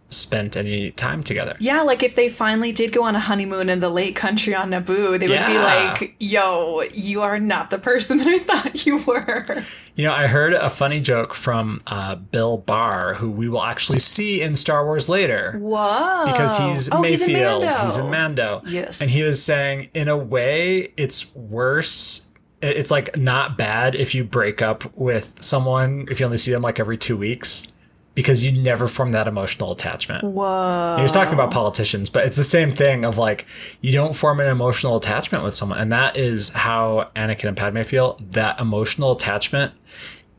[0.09, 1.55] spent any time together.
[1.59, 4.71] Yeah, like if they finally did go on a honeymoon in the lake country on
[4.71, 8.97] Naboo, they would be like, yo, you are not the person that I thought you
[9.03, 9.63] were.
[9.95, 13.99] You know, I heard a funny joke from uh, Bill Burr, who we will actually
[13.99, 15.57] see in Star Wars later.
[15.59, 16.25] Whoa.
[16.25, 17.85] Because he's oh, Mayfield, He's in Mando.
[17.85, 18.61] he's in Mando.
[18.65, 19.01] Yes.
[19.01, 22.27] And he was saying, in a way, it's worse.
[22.61, 26.61] It's like not bad if you break up with someone, if you only see them
[26.61, 27.67] like every two weeks,
[28.15, 30.23] because you never form that emotional attachment.
[30.23, 30.95] Whoa.
[30.97, 33.45] He was talking about politicians, but it's the same thing of like
[33.82, 37.84] you don't form an emotional attachment with someone, and that is how Anakin and Padme
[37.84, 38.19] feel.
[38.32, 39.73] That emotional attachment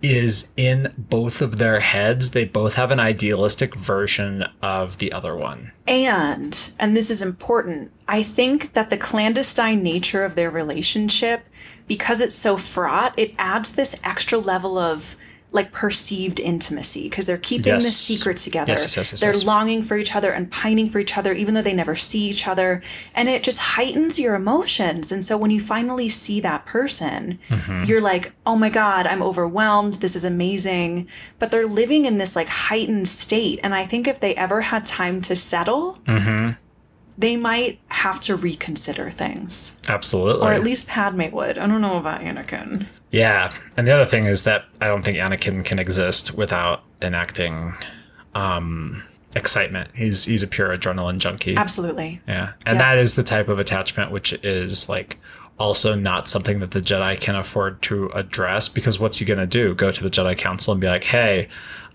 [0.02, 2.30] is in both of their heads.
[2.30, 5.72] They both have an idealistic version of the other one.
[5.86, 11.46] And, and this is important, I think that the clandestine nature of their relationship,
[11.86, 15.16] because it's so fraught, it adds this extra level of
[15.56, 17.82] like perceived intimacy because they're keeping Yes.
[17.84, 18.72] this secret together.
[18.72, 21.74] Yes, yes, they're longing for each other and pining for each other, even though they
[21.74, 22.80] never see each other.
[23.14, 25.10] And it just heightens your emotions.
[25.10, 27.84] And so when you finally see that person, Mm-hmm.
[27.84, 29.94] you're like, oh my God, I'm overwhelmed.
[29.94, 31.08] This is amazing.
[31.40, 33.58] But they're living in this like heightened state.
[33.64, 35.98] And I think if they ever had time to settle,
[37.18, 39.76] they might have to reconsider things.
[39.88, 40.46] Absolutely.
[40.46, 41.56] Or at least Padme would.
[41.58, 42.88] I don't know about Anakin.
[43.10, 47.72] Yeah, and the other thing is that I don't think Anakin can exist without enacting
[48.34, 49.02] um,
[49.34, 49.90] excitement.
[49.94, 51.56] He's he's a pure adrenaline junkie.
[51.56, 52.20] Absolutely.
[52.26, 52.52] Yeah.
[52.66, 52.94] And Yeah.
[52.94, 55.18] that is the type of attachment which is like
[55.58, 59.46] also not something that the Jedi can afford to address because what's he going to
[59.46, 59.74] do?
[59.74, 61.48] Go to the Jedi Council and be like, "Hey,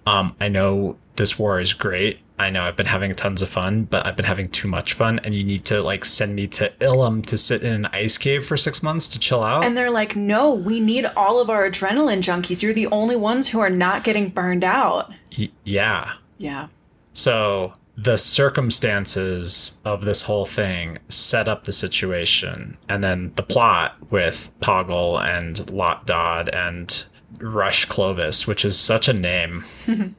[0.07, 2.19] um, I know this war is great.
[2.41, 5.19] I know I've been having tons of fun, but I've been having too much fun
[5.23, 8.45] and you need to like send me to Ilum to sit in an ice cave
[8.45, 11.69] for 6 months to chill out." And they're like, no, we need all of our
[11.69, 12.63] adrenaline junkies.
[12.63, 15.11] You're the only ones who are not getting burned out.
[15.37, 16.13] Y- yeah.
[16.37, 16.67] Yeah.
[17.13, 23.95] So the circumstances of this whole thing set up the situation, and then the plot
[24.09, 27.03] with Poggle and Lot Dodd and
[27.39, 29.65] Rush Clovis, which is such a name.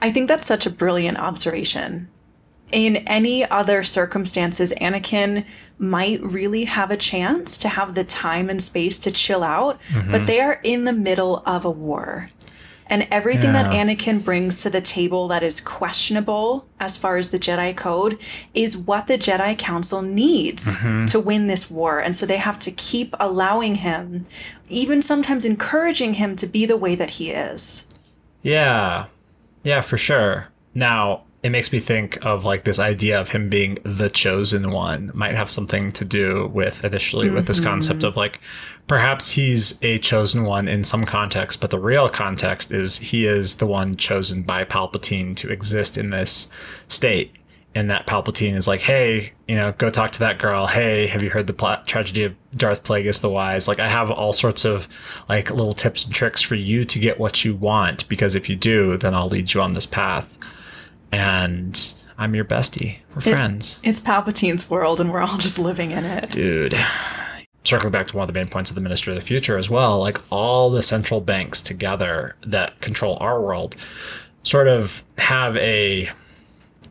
[0.00, 2.08] I think that's such a brilliant observation.
[2.72, 5.44] In any other circumstances, Anakin
[5.78, 10.04] might really have a chance to have the time and space to chill out, but
[10.04, 10.24] mm-hmm.
[10.24, 12.30] they are in the middle of a war.
[12.86, 17.38] And everything that Anakin brings to the table that is questionable as far as the
[17.38, 18.18] Jedi Code
[18.52, 21.06] is what the Jedi Council needs mm-hmm.
[21.06, 21.98] to win this war.
[21.98, 24.26] And so they have to keep allowing him,
[24.68, 27.86] even sometimes encouraging him to be the way that he is.
[28.42, 29.06] Yeah,
[29.64, 30.48] yeah, for sure.
[30.74, 35.10] Now, it makes me think of like this idea of him being the chosen one
[35.12, 38.08] might have something to do with initially with this concept mm-hmm.
[38.08, 38.40] of like
[38.86, 43.56] perhaps he's a chosen one in some context, but the real context is he is
[43.56, 46.48] the one chosen by Palpatine to exist in this
[46.88, 47.34] state.
[47.76, 50.66] And that Palpatine is like, hey, you know, go talk to that girl.
[50.66, 53.66] Hey, have you heard the pla- tragedy of Darth Plagueis the Wise?
[53.66, 54.86] Like, I have all sorts of
[55.28, 58.08] like little tips and tricks for you to get what you want.
[58.08, 60.28] Because if you do, then I'll lead you on this path.
[61.10, 62.98] And I'm your bestie.
[63.14, 63.78] We're friends.
[63.82, 66.30] It's Palpatine's world, and we're all just living in it.
[66.30, 66.76] Dude.
[67.64, 69.70] Circling back to one of the main points of the Minister of the Future as
[69.70, 73.74] well, like all the central banks together that control our world
[74.42, 76.10] sort of have a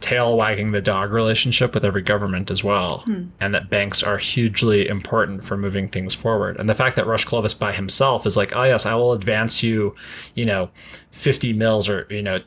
[0.03, 2.99] tail wagging the dog relationship with every government as well.
[2.99, 3.27] Hmm.
[3.39, 6.59] And that banks are hugely important for moving things forward.
[6.59, 9.63] And the fact that Rush Clovis by himself is like, oh, yes, I will advance
[9.63, 9.95] you,
[10.35, 10.69] you know,
[11.11, 12.39] 50 mils or, you know,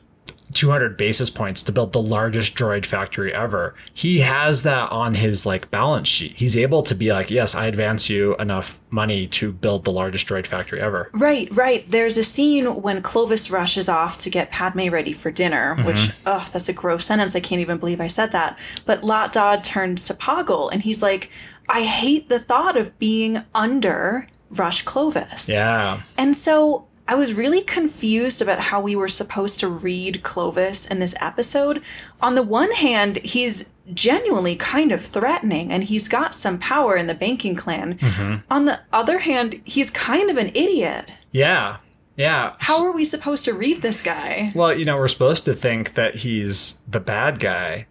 [0.53, 3.75] 200 basis points to build the largest droid factory ever.
[3.93, 6.33] He has that on his like balance sheet.
[6.37, 10.27] He's able to be like, yes, I advance you enough money to build the largest
[10.27, 11.09] droid factory ever.
[11.13, 11.89] Right, right.
[11.89, 15.85] There's a scene when Clovis rushes off to get Padme ready for dinner, mm-hmm.
[15.85, 17.35] which, oh, that's a gross sentence.
[17.35, 18.57] I can't even believe I said that.
[18.85, 21.29] But Lot Dodd turns to Poggle and he's like,
[21.69, 25.49] I hate the thought of being under Rush Clovis.
[25.49, 26.01] Yeah.
[26.17, 30.99] And so I was really confused about how we were supposed to read Clovis in
[30.99, 31.81] this episode.
[32.21, 37.07] On the one hand, he's genuinely kind of threatening and he's got some power in
[37.07, 37.97] the banking clan.
[37.97, 38.41] Mm-hmm.
[38.51, 41.11] On the other hand, he's kind of an idiot.
[41.31, 41.77] Yeah.
[42.17, 42.55] Yeah.
[42.59, 44.51] How are we supposed to read this guy?
[44.55, 47.85] Well, you know, we're supposed to think that he's the bad guy,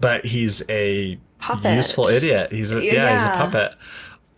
[0.00, 1.74] but he's a Puppet.
[1.74, 2.52] useful idiot.
[2.52, 3.12] He's a yeah.
[3.12, 3.74] he's a puppet.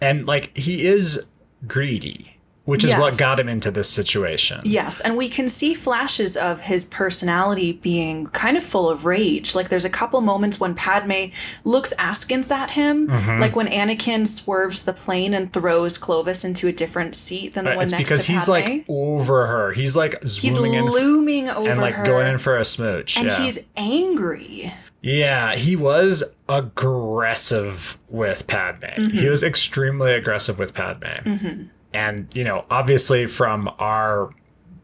[0.01, 1.27] And like he is
[1.69, 2.34] greedy,
[2.65, 4.61] which is what got him into this situation.
[4.65, 9.55] Yes, and we can see flashes of his personality being kind of full of rage.
[9.55, 11.27] Like there's a couple moments when Padme
[11.65, 13.41] looks askance at him, Mm-hmm.
[13.41, 17.73] like when Anakin swerves the plane and throws Clovis into a different seat than the
[17.73, 19.73] Uh, one It's next because to he's like over her.
[19.73, 21.73] He's like he's in looming over her.
[21.73, 23.17] and like her, going in for a smooch.
[23.19, 23.37] and yeah.
[23.43, 24.73] he's angry.
[25.03, 28.85] Yeah, he was aggressive with Padme.
[28.87, 29.19] Mm-hmm.
[29.19, 31.67] He was extremely aggressive with Padme.
[31.95, 34.35] And, you know, obviously from our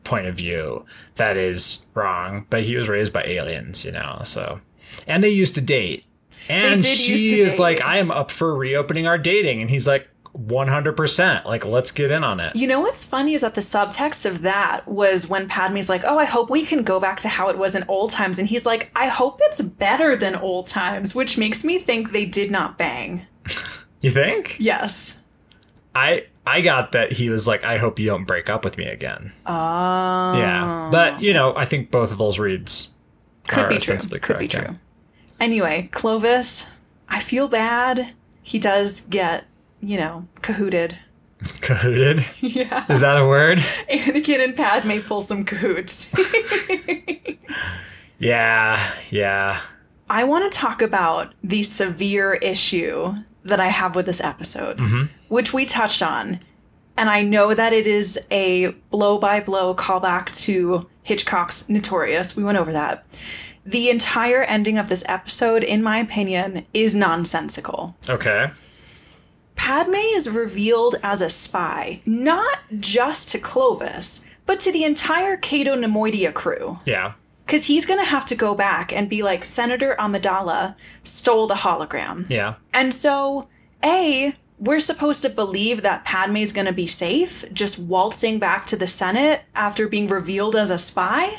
[0.04, 4.60] point of view, that is wrong, but he was raised by aliens, you know, so.
[5.06, 6.04] And they used to date.
[6.48, 7.60] And she is date.
[7.60, 9.60] like, I am up for reopening our dating.
[9.60, 11.44] And he's like, 100%.
[11.44, 12.54] Like, let's get in on it.
[12.54, 16.18] You know what's funny is that the subtext of that was when Padme's like, "Oh,
[16.18, 18.64] I hope we can go back to how it was in old times," and he's
[18.64, 22.78] like, "I hope it's better than old times," which makes me think they did not
[22.78, 23.26] bang.
[24.02, 24.56] You think?
[24.58, 25.20] Yes.
[25.94, 28.86] I I got that he was like, I hope you don't break up with me
[28.86, 29.32] again.
[29.46, 30.38] Oh.
[30.38, 30.88] Yeah.
[30.90, 32.88] But, you know, I think both of those reads
[33.46, 33.96] could be true.
[33.96, 34.64] Could be correct, yeah.
[34.64, 34.78] true.
[35.38, 38.14] Anyway, Clovis, I feel bad.
[38.42, 39.44] He does get,
[39.80, 40.98] you know, cahooted.
[41.62, 42.26] Cahooted?
[42.40, 42.84] Yeah.
[42.92, 43.58] Is that a word?
[43.90, 46.10] Anakin and Padme pull some cahoots.
[48.20, 49.60] Yeah, yeah.
[50.10, 55.04] I want to talk about the severe issue that I have with this episode, mm-hmm.
[55.30, 56.40] Which we touched on.
[56.98, 62.36] And I know that it is a blow by blow callback to Hitchcock's Notorious.
[62.36, 63.06] We went over that.
[63.64, 67.96] The entire ending of this episode, in my opinion, is nonsensical.
[68.08, 68.50] Okay.
[69.54, 75.76] Padme is revealed as a spy, not just to Clovis, but to the entire Cato
[75.76, 76.78] Neimoidia crew.
[76.84, 77.12] Yeah.
[77.46, 81.54] Because he's going to have to go back and be like, Senator Amidala stole the
[81.54, 82.28] hologram.
[82.30, 82.54] Yeah.
[82.72, 83.48] And so,
[83.84, 88.66] A, we're supposed to believe that Padme is going to be safe, just waltzing back
[88.66, 91.36] to the Senate after being revealed as a spy?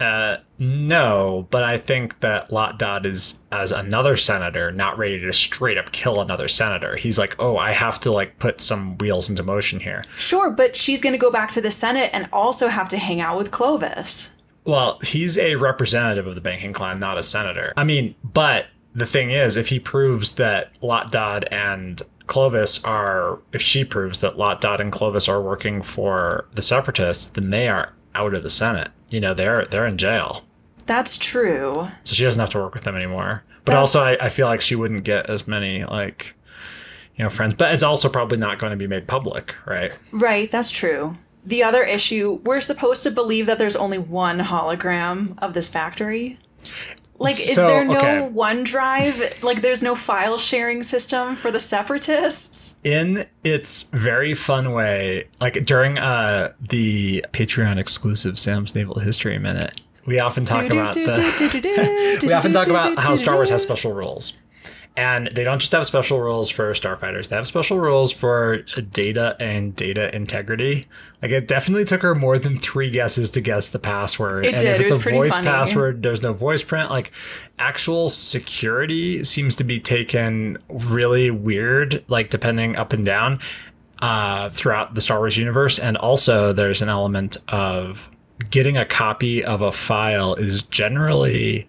[0.00, 5.32] Uh no, but I think that Lot Dodd is as another senator not ready to
[5.32, 6.96] straight up kill another senator.
[6.96, 10.74] He's like, "Oh, I have to like put some wheels into motion here." Sure, but
[10.74, 13.52] she's going to go back to the Senate and also have to hang out with
[13.52, 14.30] Clovis.
[14.64, 17.72] Well, he's a representative of the banking clan, not a senator.
[17.76, 23.38] I mean, but the thing is, if he proves that Lot Dodd and Clovis are,
[23.52, 27.68] if she proves that Lot Dodd, and Clovis are working for the separatists, then they
[27.68, 28.88] are out of the Senate.
[29.10, 30.44] You know, they're they're in jail,
[30.86, 31.88] That's true.
[32.04, 33.44] so she doesn't have to work with them anymore.
[33.64, 36.34] But That- also, I, I feel like she wouldn't get as many like,
[37.16, 37.54] you know, friends.
[37.54, 39.92] But it's also probably not going to be made public, right?
[40.12, 41.16] Right, that's true.
[41.46, 46.38] The other issue, we're supposed to believe that there's only one hologram of this factory.
[47.18, 48.30] Like, is So, there no okay.
[48.32, 49.42] OneDrive?
[49.42, 52.76] Like, there's no file sharing system for the separatists?
[52.84, 59.80] in its very fun way, like during uh the Patreon exclusive Sam's Naval History Minute,
[60.06, 64.34] we often talk about the we often talk about how Star Wars has special rules.
[64.96, 67.28] And they don't just have special rules for starfighters.
[67.28, 68.58] They have special rules for
[68.92, 70.86] data and data integrity.
[71.20, 74.46] Like it definitely took her more than three guesses to guess the password.
[74.46, 74.66] It and did.
[74.74, 75.48] if It it's was a voice funny.
[75.48, 76.90] password, there's no voice print.
[76.90, 77.10] Like
[77.58, 83.40] actual security seems to be taken really weird, like depending up and down
[84.00, 85.76] uh, throughout the Star Wars universe.
[85.78, 88.08] And also, there's an element of
[88.50, 91.68] getting a copy of a file is generally,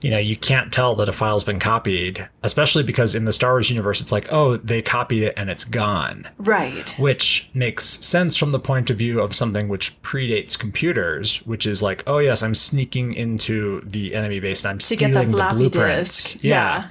[0.00, 3.52] you know, you can't tell that a file's been copied, especially because in the Star
[3.52, 6.88] Wars universe, it's like, oh, they copied it and it's gone, Right.
[6.98, 11.82] which makes sense from the point of view of something which predates computers, which is
[11.82, 15.32] like, oh, yes, I'm sneaking into the enemy base and I'm To stealing the the,
[15.32, 16.32] floppy blueprints.
[16.32, 16.38] disk.
[16.44, 16.88] yeah.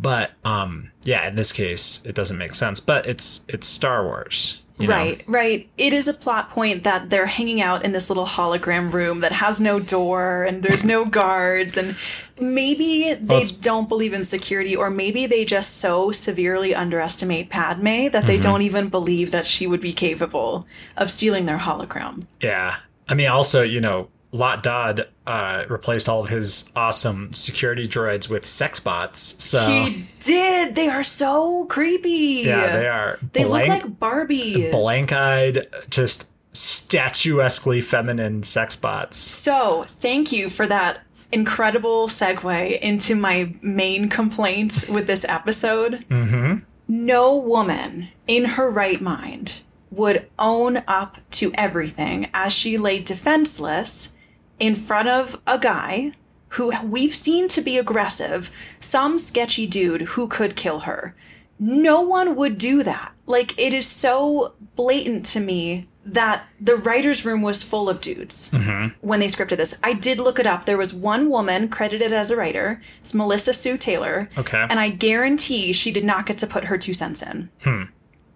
[0.00, 2.78] But um, yeah, in this case, it doesn't make sense.
[2.78, 4.94] But it's it's Star Wars, you know?
[4.94, 5.68] Right, right.
[5.76, 9.32] It is a plot point that they're hanging out in this little hologram room that
[9.32, 11.96] has no door and there's no guards and
[12.40, 17.84] maybe they it's- don't believe in security or maybe they just so severely underestimate Padme
[17.84, 18.26] that Mm-hmm.
[18.26, 20.66] they don't even believe that she would be capable
[20.96, 22.26] of stealing their hologram.
[22.40, 22.76] Yeah,
[23.08, 28.28] I mean, also, you know, Lot Dodd uh, replaced all of his awesome security droids
[28.28, 29.42] with sex bots.
[29.42, 30.74] So He did.
[30.74, 32.42] They are so creepy.
[32.44, 33.18] yeah, they are.
[33.32, 34.70] They blank, look like Barbies.
[34.70, 39.16] blank-eyed, just statuesquely feminine sex bots.
[39.16, 41.00] So, thank you for that
[41.32, 46.04] incredible segue into my main complaint with this episode.
[46.10, 46.64] Mm-hmm.
[46.88, 54.12] No woman in her right mind would own up to everything as she lay defenseless
[54.58, 56.12] in front of a guy
[56.50, 58.50] who we've seen to be aggressive,
[58.80, 61.14] some sketchy dude who could kill her.
[61.58, 63.12] No one would do that.
[63.26, 68.50] Like, it is so blatant to me that the writer's room was full of dudes
[68.50, 68.94] mm-hmm.
[69.06, 69.74] when they scripted this.
[69.82, 70.64] I did look it up.
[70.64, 72.80] There was one woman credited as a writer.
[73.00, 74.30] It's Melissa Sue Taylor.
[74.38, 74.66] Okay.
[74.70, 77.50] And I guarantee she did not get to put her two cents in.
[77.62, 77.82] Hmm.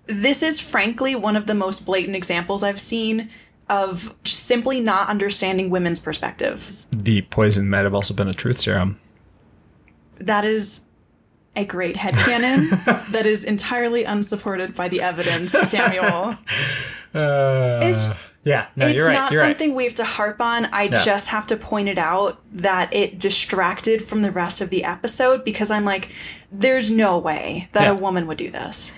[0.06, 3.30] This is frankly one of the most blatant examples I've seen
[3.68, 6.86] of simply not understanding women's perspectives.
[6.90, 8.98] The poison might have also been a truth serum.
[10.18, 10.82] That is
[11.56, 16.36] a great head headcanon that is entirely unsupported by the evidence, Samuel.
[17.14, 18.08] Uh, It's-
[18.44, 19.12] yeah, no, it's you're right.
[19.12, 19.50] not you're right.
[19.50, 20.64] something we have to harp on.
[20.72, 24.82] I just have to point it out that it distracted from the rest of the
[24.82, 26.08] episode because I'm like,
[26.50, 27.90] there's no way that Yeah.
[27.90, 28.94] a woman would do this.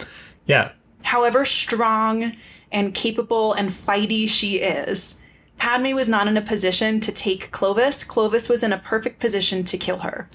[0.47, 0.71] Yeah,
[1.03, 2.35] However strong
[2.75, 5.21] and capable and fighty she is,
[5.57, 8.05] Padme was not in a position to take Clovis.
[8.05, 10.29] Clovis was in a perfect position to kill her.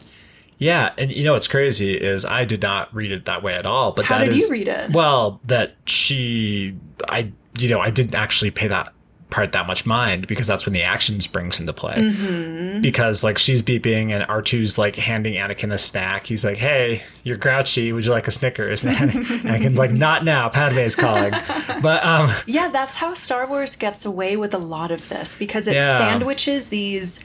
[0.58, 3.66] Yeah, and you know what's crazy is I did not read it that way at
[3.66, 3.92] all.
[3.92, 4.92] But How that did is- you read it?
[4.92, 6.76] Well, that she,
[7.08, 8.92] I, you know, I didn't actually pay that
[9.30, 11.94] part that much mind because that's when the action springs into play.
[11.94, 12.82] Mm-hmm.
[12.82, 16.26] Because like she's beeping and R2's like handing Anakin a snack.
[16.26, 17.92] He's like, "Hey, you're grouchy.
[17.94, 20.50] Would you like a Snickers?" And Anakin's like, "Not now.
[20.50, 21.34] Padme's calling."
[21.82, 25.68] But um, Yeah, that's how Star Wars gets away with a lot of this because
[25.68, 25.98] it Yeah.
[25.98, 27.22] sandwiches these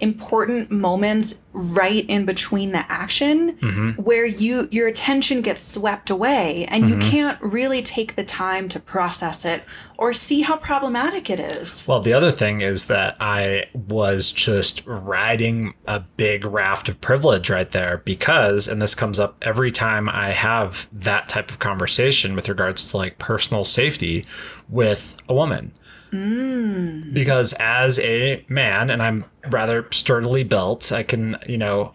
[0.00, 4.02] important moments right in between the action Mm-hmm.
[4.02, 8.78] where you your attention gets swept away and you can't really take the time to
[8.78, 9.64] process it
[9.96, 11.84] or see how problematic it is.
[11.88, 17.50] Well, the other thing is that I was just riding a big raft of privilege
[17.50, 22.34] right there because, and this comes up every time I have that type of conversation
[22.36, 24.24] with regards to like personal safety
[24.68, 25.72] with a woman.
[26.12, 27.12] Mm.
[27.12, 31.92] Because as a man, and I'm rather sturdily built, I can, you know,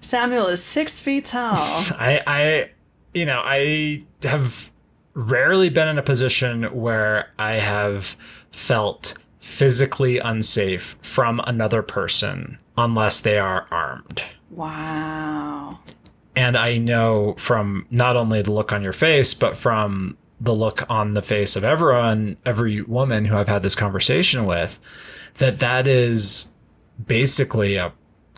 [0.00, 1.56] Samuel is six feet tall.
[1.58, 2.70] I, I,
[3.12, 4.70] you know, I have
[5.14, 8.16] rarely been in a position where I have
[8.50, 14.22] felt physically unsafe from another person unless they are armed.
[14.50, 15.78] wow.
[16.36, 20.84] And I know from not only the look on your face, but from the look
[20.88, 24.80] on the face of everyone, every woman who I've had this conversation with,
[25.38, 26.52] that that is
[27.06, 27.92] basically a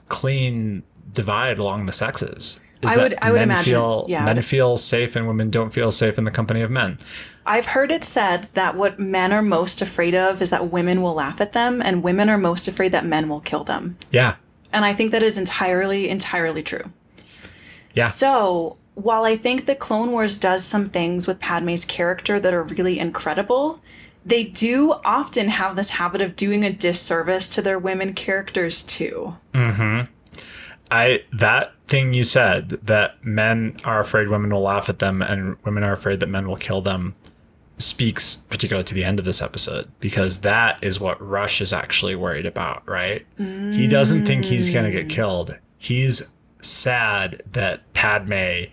[0.09, 0.83] clean
[1.13, 2.59] divide along the sexes.
[2.83, 4.25] Is I that would- I would imagine, Feel, yeah.
[4.25, 6.99] Men feel safe and women don't feel safe in the company of men.
[7.47, 11.15] I've heard it said that what men are most afraid of is that women will
[11.15, 13.97] laugh at them, and women are most afraid that men will kill them.
[14.11, 14.35] Yeah.
[14.73, 16.93] And I think that is entirely, entirely true.
[17.95, 18.09] Yeah.
[18.09, 22.65] So while I think the Clone Wars does some things with Padme's character that are
[22.65, 23.81] really incredible,
[24.25, 29.37] they do often have this habit of doing a disservice to their women characters too.
[29.55, 30.11] Mm-hmm.
[30.91, 35.57] I that thing you said that men are afraid women will laugh at them and
[35.65, 37.15] women are afraid that men will kill them
[37.79, 42.15] speaks particularly to the end of this episode because that is what Rush is actually
[42.15, 43.27] worried about, right?
[43.39, 45.11] He doesn't think he's going to get mm.
[45.11, 45.59] killed.
[45.79, 46.31] He's
[46.63, 48.65] sad that Padme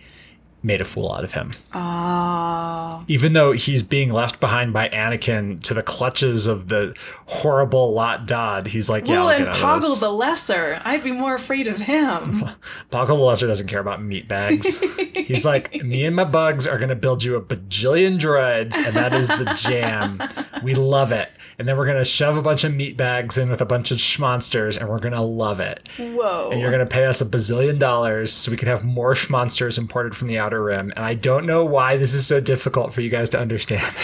[0.62, 1.50] made a fool out of him.
[1.72, 3.02] Oh.
[3.08, 6.94] Even though he's being left behind by Anakin to the clutches of the
[7.26, 10.80] horrible Lot Dodd, he's like, yeah, well, and get out of Poggle the Lesser.
[10.84, 12.44] I'd be more afraid of him.
[12.90, 14.78] Poggle the Lesser doesn't care about meat bags.
[15.14, 19.12] He's like, me and my bugs are gonna build you a bajillion droids, and that
[19.12, 20.20] is the jam.
[20.62, 21.30] We love it.
[21.60, 23.98] And then we're gonna shove a bunch of meat bags in with a bunch of
[23.98, 25.86] schmonsters, and we're gonna love it.
[25.98, 26.48] Whoa.
[26.50, 30.16] And you're gonna pay us a bazillion dollars so we can have more schmonsters imported
[30.16, 30.90] from the outer rim.
[30.96, 33.94] And I don't know why this is so difficult for you guys to understand.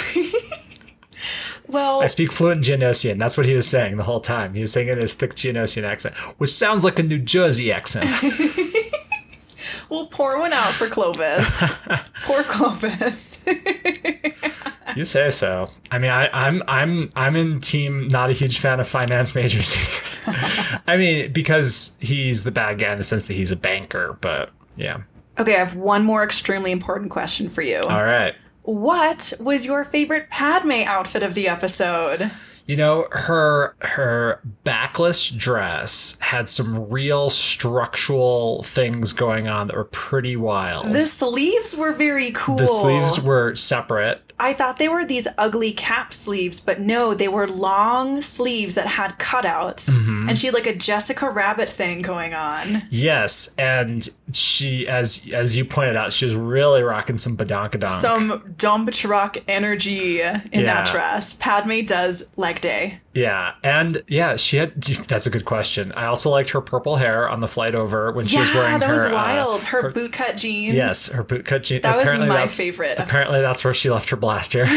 [1.66, 3.18] well, I speak fluent Geonosian.
[3.18, 4.52] That's what he was saying the whole time.
[4.52, 7.72] He was saying it in his thick Geonosian accent, which sounds like a New Jersey
[7.72, 8.10] accent.
[9.88, 11.70] we'll pour one out for Clovis.
[12.24, 13.46] Poor Clovis.
[14.96, 15.68] You say so.
[15.90, 18.08] I mean, I, I'm I'm I'm in team.
[18.08, 19.76] Not a huge fan of finance majors.
[20.86, 24.16] I mean, because he's the bad guy in the sense that he's a banker.
[24.20, 25.02] But yeah.
[25.38, 27.80] okay, I have one more extremely important question for you.
[27.80, 28.34] All right.
[28.62, 32.32] What was your favorite Padme outfit of the episode?
[32.66, 39.84] You know, her her backless dress had some real structural things going on that were
[39.84, 40.92] pretty wild.
[40.92, 42.56] The sleeves were very cool.
[42.56, 44.25] the sleeves were separate.
[44.38, 48.86] I thought they were these ugly cap sleeves, but no, they were long sleeves that
[48.86, 49.88] had cutouts.
[49.98, 50.28] Mm-hmm.
[50.28, 52.82] And she had like a Jessica Rabbit thing going on.
[52.90, 57.90] Yes, and she, as as you pointed out, she was really rocking some badonkadonk.
[57.90, 60.62] Some dump truck energy in Yeah.
[60.64, 61.32] that dress.
[61.34, 63.00] Padme does leg day.
[63.16, 64.80] Yeah, and yeah, she had.
[65.08, 65.90] That's a good question.
[65.92, 68.78] I also liked her purple hair on the flight over when she was yeah, wearing
[68.80, 68.92] that her.
[68.92, 69.62] was uh, wild.
[69.64, 70.74] her, bootcut jeans.
[70.74, 71.82] yes, her bootcut jeans.
[71.82, 72.98] That was Apparently my that's- favorite.
[72.98, 74.66] Apparently, that's where she left her blaster.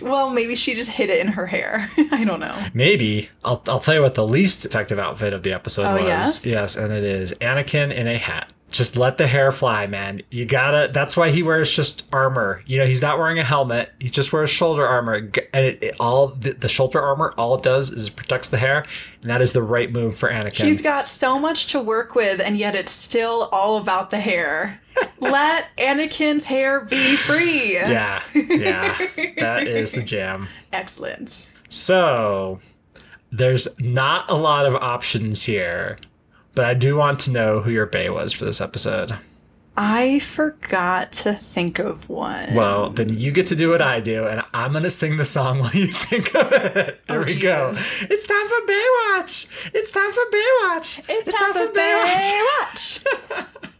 [0.00, 1.90] Well, maybe she just hid it in her hair.
[2.12, 2.56] I don't know.
[2.72, 6.04] Maybe I'll I'll tell you what the least effective outfit of the episode Oh, was.
[6.04, 6.46] yes?
[6.46, 8.52] yes, and it is Anakin in a hat.
[8.70, 10.22] Just let the hair fly, man.
[10.30, 10.90] You gotta.
[10.92, 12.62] That's why he wears just armor.
[12.66, 13.92] You know, he's not wearing a helmet.
[14.00, 15.30] He just wears shoulder armor, and
[15.64, 17.32] it, it all the, the shoulder armor.
[17.38, 18.84] All it does is protects the hair,
[19.22, 20.64] and that is the right move for Anakin.
[20.64, 24.80] He's got so much to work with, and yet it's still all about the hair.
[25.20, 27.74] Let Anakin's hair be free.
[27.74, 28.98] yeah, yeah,
[29.38, 30.48] that is the jam.
[30.72, 31.46] Excellent.
[31.68, 32.60] So,
[33.30, 35.98] there's not a lot of options here,
[36.56, 39.16] but I do want to know who your bae was for this episode.
[39.78, 42.54] I forgot to think of one.
[42.54, 45.58] Well, then you get to do what I do, and I'm gonna sing the song
[45.60, 47.02] while you think of it.
[47.06, 47.72] There Oh, we go.
[48.00, 49.46] It's time for Baywatch.
[49.74, 51.02] It's time for Baywatch.
[51.10, 53.60] it's, time, for Baywatch.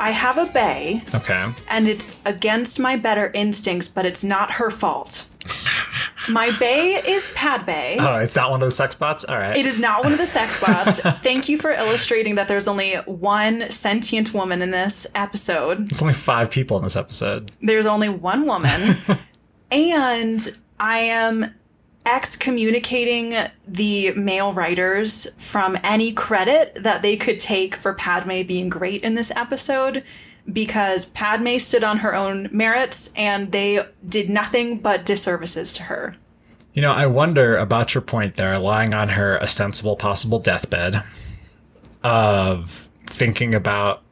[0.00, 1.52] I have a bae, Okay.
[1.68, 5.26] and it's against my better instincts, but it's not her fault.
[6.28, 7.98] My bae is Pad Bay.
[8.00, 9.24] Oh, it's not one of the sex bots.
[9.26, 9.56] All right.
[9.56, 11.00] It is not one of the sex bots.
[11.22, 15.90] Thank you for illustrating that there's only one sentient woman in this episode.
[15.90, 17.52] It's only five people in this episode.
[17.60, 18.96] There's only one woman.
[19.70, 21.54] and I am
[22.06, 23.34] excommunicating
[23.66, 29.14] the male writers from any credit that they could take for Padme being great in
[29.14, 30.04] this episode
[30.52, 36.16] because Padme stood on her own merits and they did nothing but disservices to her.
[36.74, 41.02] You know, I wonder about your point there, lying on her ostensible possible deathbed,
[42.02, 44.02] of thinking about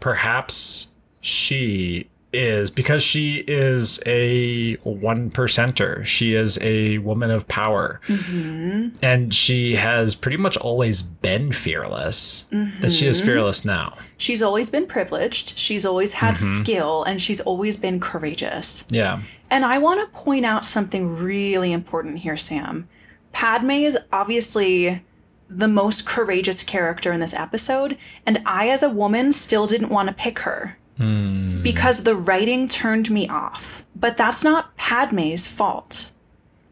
[0.00, 0.88] perhaps
[1.20, 6.04] she is because she is a one percenter.
[6.04, 8.96] She is a woman of power, mm-hmm.
[9.02, 12.46] and she has pretty much always been fearless.
[12.80, 13.26] That she is mm-hmm.
[13.26, 13.96] fearless now.
[14.16, 16.62] She's always been privileged, she's always had mm-hmm.
[16.62, 18.84] skill, and she's always been courageous.
[18.90, 19.22] Yeah.
[19.50, 22.88] And I want to point out something really important here, Sam.
[23.32, 25.02] Padme is obviously
[25.48, 30.08] the most courageous character in this episode, and I, as a woman, still didn't want
[30.08, 31.62] to pick her Hmm.
[31.62, 33.84] because the writing turned me off.
[33.96, 36.12] But that's not Padme's fault.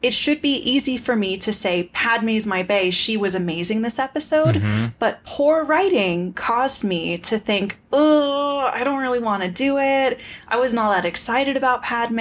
[0.00, 4.00] It should be easy for me to say, Padme's my bae, she was amazing this
[4.00, 4.86] episode, mm-hmm.
[4.98, 10.20] but poor writing caused me to think, oh, I don't really want to do it.
[10.48, 12.18] I was not all that excited about Padme.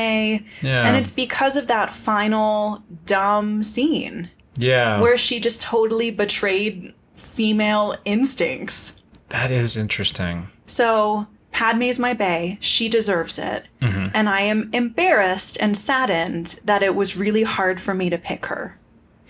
[0.62, 0.86] Yeah.
[0.86, 5.02] And it's because of that final dumb scene Yeah.
[5.02, 8.96] where she just totally betrayed female instincts.
[9.30, 10.50] that is interesting.
[10.68, 12.58] So Padme's my bae.
[12.62, 13.66] She deserves it.
[13.82, 18.46] And I am embarrassed and saddened that it was really hard for me to pick
[18.48, 18.78] her.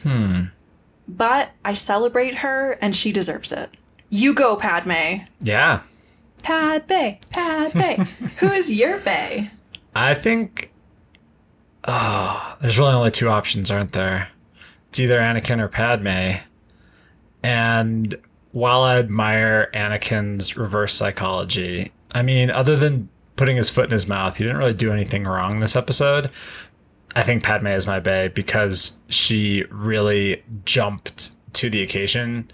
[0.03, 0.45] Hmm.
[1.07, 3.69] but I celebrate her and she deserves it.
[4.09, 5.21] You go, Padme.
[5.41, 5.81] Yeah.
[6.41, 8.01] Padme, Padme.
[8.39, 9.51] Who is your bae?
[9.95, 10.71] I think.
[11.87, 14.29] Oh, there's really only two options, aren't there?
[14.89, 16.39] It's either Anakin or Padme.
[17.43, 18.15] And
[18.51, 24.07] while I admire Anakin's reverse psychology, I mean, other than putting his foot in his
[24.07, 26.29] mouth, he didn't really do anything wrong this episode.
[27.15, 32.49] I think Padme is my bae because she really jumped to the occasion.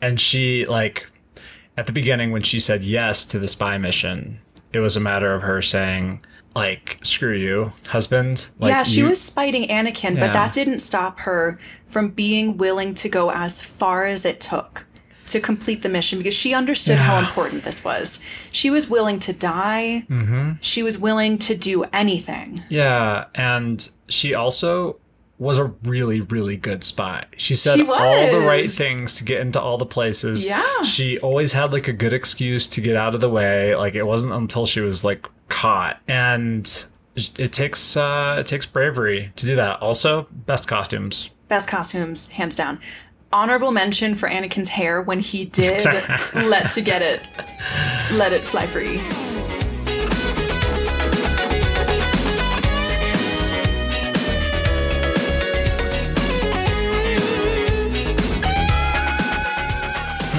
[0.00, 1.06] And she, like,
[1.76, 4.40] at the beginning, when she said yes to the spy mission,
[4.72, 6.24] it was a matter of her saying,
[6.56, 8.48] like, screw you, husband.
[8.58, 10.20] Like, yeah, she you- was spiting Anakin, Yeah.
[10.26, 14.86] but that didn't stop her from being willing to go as far as it took
[15.32, 18.20] to complete the mission because she understood how important this was.
[18.50, 20.04] She was willing to die.
[20.08, 20.58] Mhm.
[20.60, 22.60] She was willing to do anything.
[22.68, 24.96] Yeah, and she also
[25.38, 27.24] was a really, really good spy.
[27.36, 30.44] She said She all the right things to get into all the places.
[30.44, 30.82] Yeah.
[30.82, 33.74] She always had like a good excuse to get out of the way.
[33.74, 35.98] Like it wasn't until she was like caught.
[36.06, 36.84] And
[37.38, 39.80] it takes uh it takes bravery to do that.
[39.82, 41.30] Also, best costumes.
[41.48, 42.78] Best costumes, hands down.
[43.32, 45.84] Honorable mention for Anakin's hair when he did
[46.34, 47.22] let to get it,
[48.12, 49.00] let it fly free.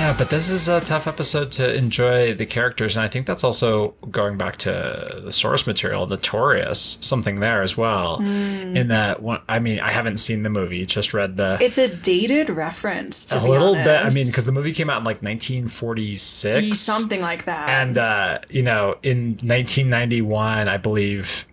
[0.04, 3.42] Yeah, but this is a tough episode to enjoy the characters, and I think that's
[3.42, 8.18] also going back to the source material, Notorious, something there as well.
[8.18, 8.76] Hmm.
[8.76, 11.88] In that, one, I mean, I haven't seen the movie, just read the It's a
[11.88, 13.88] dated reference to a little bit.
[14.06, 17.70] I mean, because the movie came out in like 1946, something like that.
[17.70, 21.48] and uh, you know, in 1991, I believe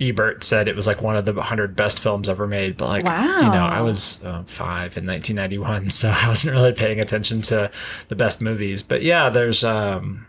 [0.00, 2.76] Ebert said it was like one of the 100 best films ever made.
[2.76, 3.04] But like,
[3.42, 7.70] you know, I was uh, five in 1991, so I wasn't really paying attention to
[8.08, 8.82] the best movies.
[8.82, 10.26] But yeah, there's um,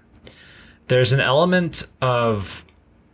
[0.88, 2.64] there's an element of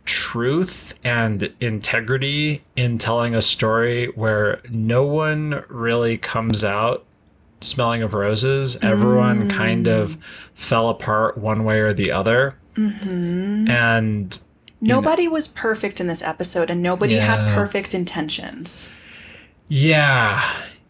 [0.04, 7.04] truth and integrity in telling a story where no one really comes out
[7.62, 8.76] smelling of roses.
[8.82, 10.18] Everyone kind of
[10.54, 12.54] fell apart one way or the other.
[13.70, 14.38] And
[14.80, 18.90] Nobody was perfect in this episode, and nobody had perfect intentions,
[19.68, 20.42] yeah,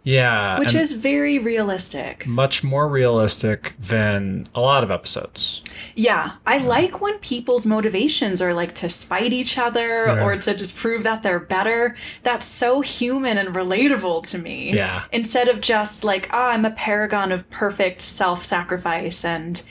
[0.03, 0.59] yeah.
[0.59, 2.27] which is very realistic.
[2.27, 5.63] much more realistic than a lot of episodes.
[5.95, 10.25] Yeah, I like when people's motivations are like to spite each other Yeah.
[10.25, 11.95] or to just prove that they're better.
[12.25, 14.73] That's so human and relatable to me.
[14.75, 15.05] Yeah.
[15.13, 19.63] Instead of just like, ah, I'm a paragon of perfect self sacrifice and.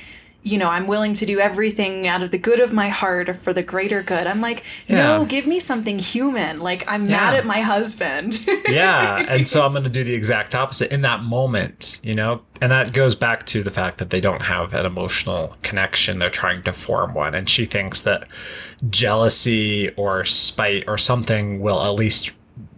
[0.44, 3.34] You know, I'm willing to do everything out of the good of my heart or
[3.34, 4.28] for the greater good.
[4.28, 6.60] I'm like, no, give me something human.
[6.60, 8.46] Like, I'm mad at my husband.
[8.70, 12.42] yeah and so i'm going to do the exact opposite in that moment you know
[12.62, 16.30] and that goes back to the fact that they don't have an emotional connection they're
[16.30, 18.28] trying to form one and she thinks that
[18.90, 22.32] jealousy or spite or something will at least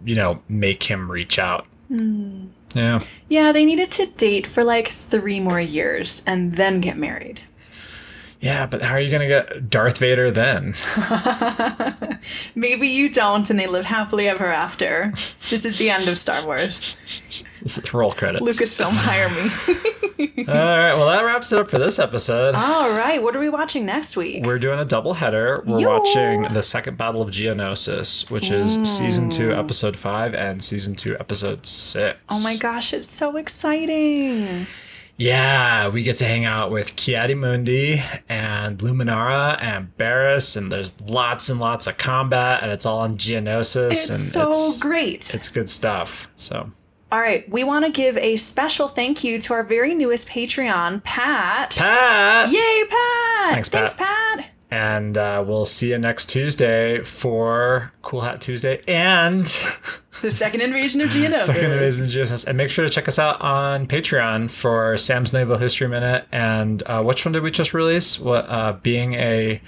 [0.04, 2.46] you know make him reach out hmm.
[2.74, 2.98] yeah
[3.28, 7.40] yeah, they needed to date for like three more years and then get married.
[8.40, 10.74] Yeah but how are you going to get darth vader then
[12.56, 15.12] Maybe you don't, and they live happily ever after.
[15.50, 16.96] This is the end of Star Wars.
[17.62, 19.50] this is roll credits Lucasfilm, hire me.
[20.48, 23.50] all right well that wraps it up for this episode All right, what are we
[23.50, 24.44] watching next week?
[24.44, 25.62] We're doing a double header.
[25.66, 25.98] We're Yo.
[25.98, 31.16] watching the second battle of Geonosis, which is season two, episode five, and season two,
[31.20, 32.18] episode six.
[32.30, 34.66] oh my gosh, it's so exciting.
[35.18, 41.48] Yeah, we get to hang out with Ki-Adi-Mundi and Luminara and Barris, and there's lots
[41.48, 45.34] and lots of combat, and it's all on Geonosis, It's and so it's, great.
[45.34, 46.28] it's good stuff.
[46.36, 46.70] So
[47.10, 51.02] All right, we want to give a special thank you to our very newest Patreon,
[51.02, 51.74] Pat.
[51.76, 53.54] Pat, Yay, Pat!
[53.54, 54.46] Thanks, Thanks, Pat.
[54.70, 59.46] And uh, we'll see you next Tuesday for Cool Hat Tuesday and.
[60.22, 61.42] The second invasion of Geonosis.
[61.42, 62.46] Second Invasion of Geonosis.
[62.46, 66.26] And make sure to check us out on Patreon for Sam's Naval History Minute.
[66.32, 68.18] And uh, which one did we just release?
[68.18, 69.60] What uh, being a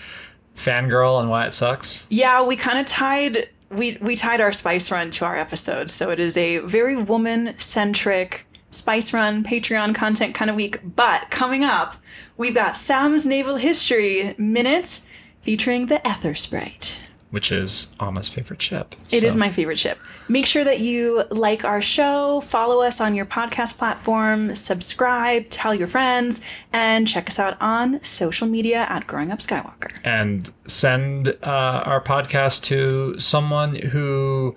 [0.57, 2.07] fangirl and why it sucks?
[2.09, 6.11] Yeah, we kind of tied we we tied our spice run to our episode, so
[6.11, 10.81] it is a very woman centric spice run Patreon content kind of week.
[10.97, 11.97] But coming up,
[12.37, 15.01] we've got Sam's Naval History minute
[15.41, 17.03] featuring the Aethersprite.
[17.31, 18.95] Which is Alma's favorite ship.
[19.13, 19.99] It is So, my favorite ship.
[20.31, 25.75] Make sure that you like our show, follow us on your podcast platform, subscribe, tell
[25.75, 26.41] your friends,
[26.73, 29.99] and check us out on social media at Growing Up Skywalker.
[30.05, 34.57] And send uh, our podcast to someone who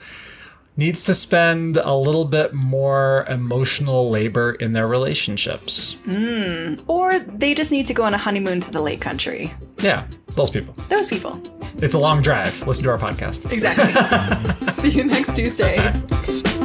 [0.78, 5.98] needs to spend a little bit more emotional labor in their relationships.
[6.06, 6.76] Hmm.
[6.88, 9.54] Or they just need to go on a honeymoon to the lake country.
[9.80, 10.74] Yeah, those people.
[10.90, 11.42] Those people.
[11.78, 12.66] It's a long drive.
[12.66, 13.52] Listen to our podcast.
[13.52, 14.68] Exactly.
[14.68, 15.94] See you next Tuesday.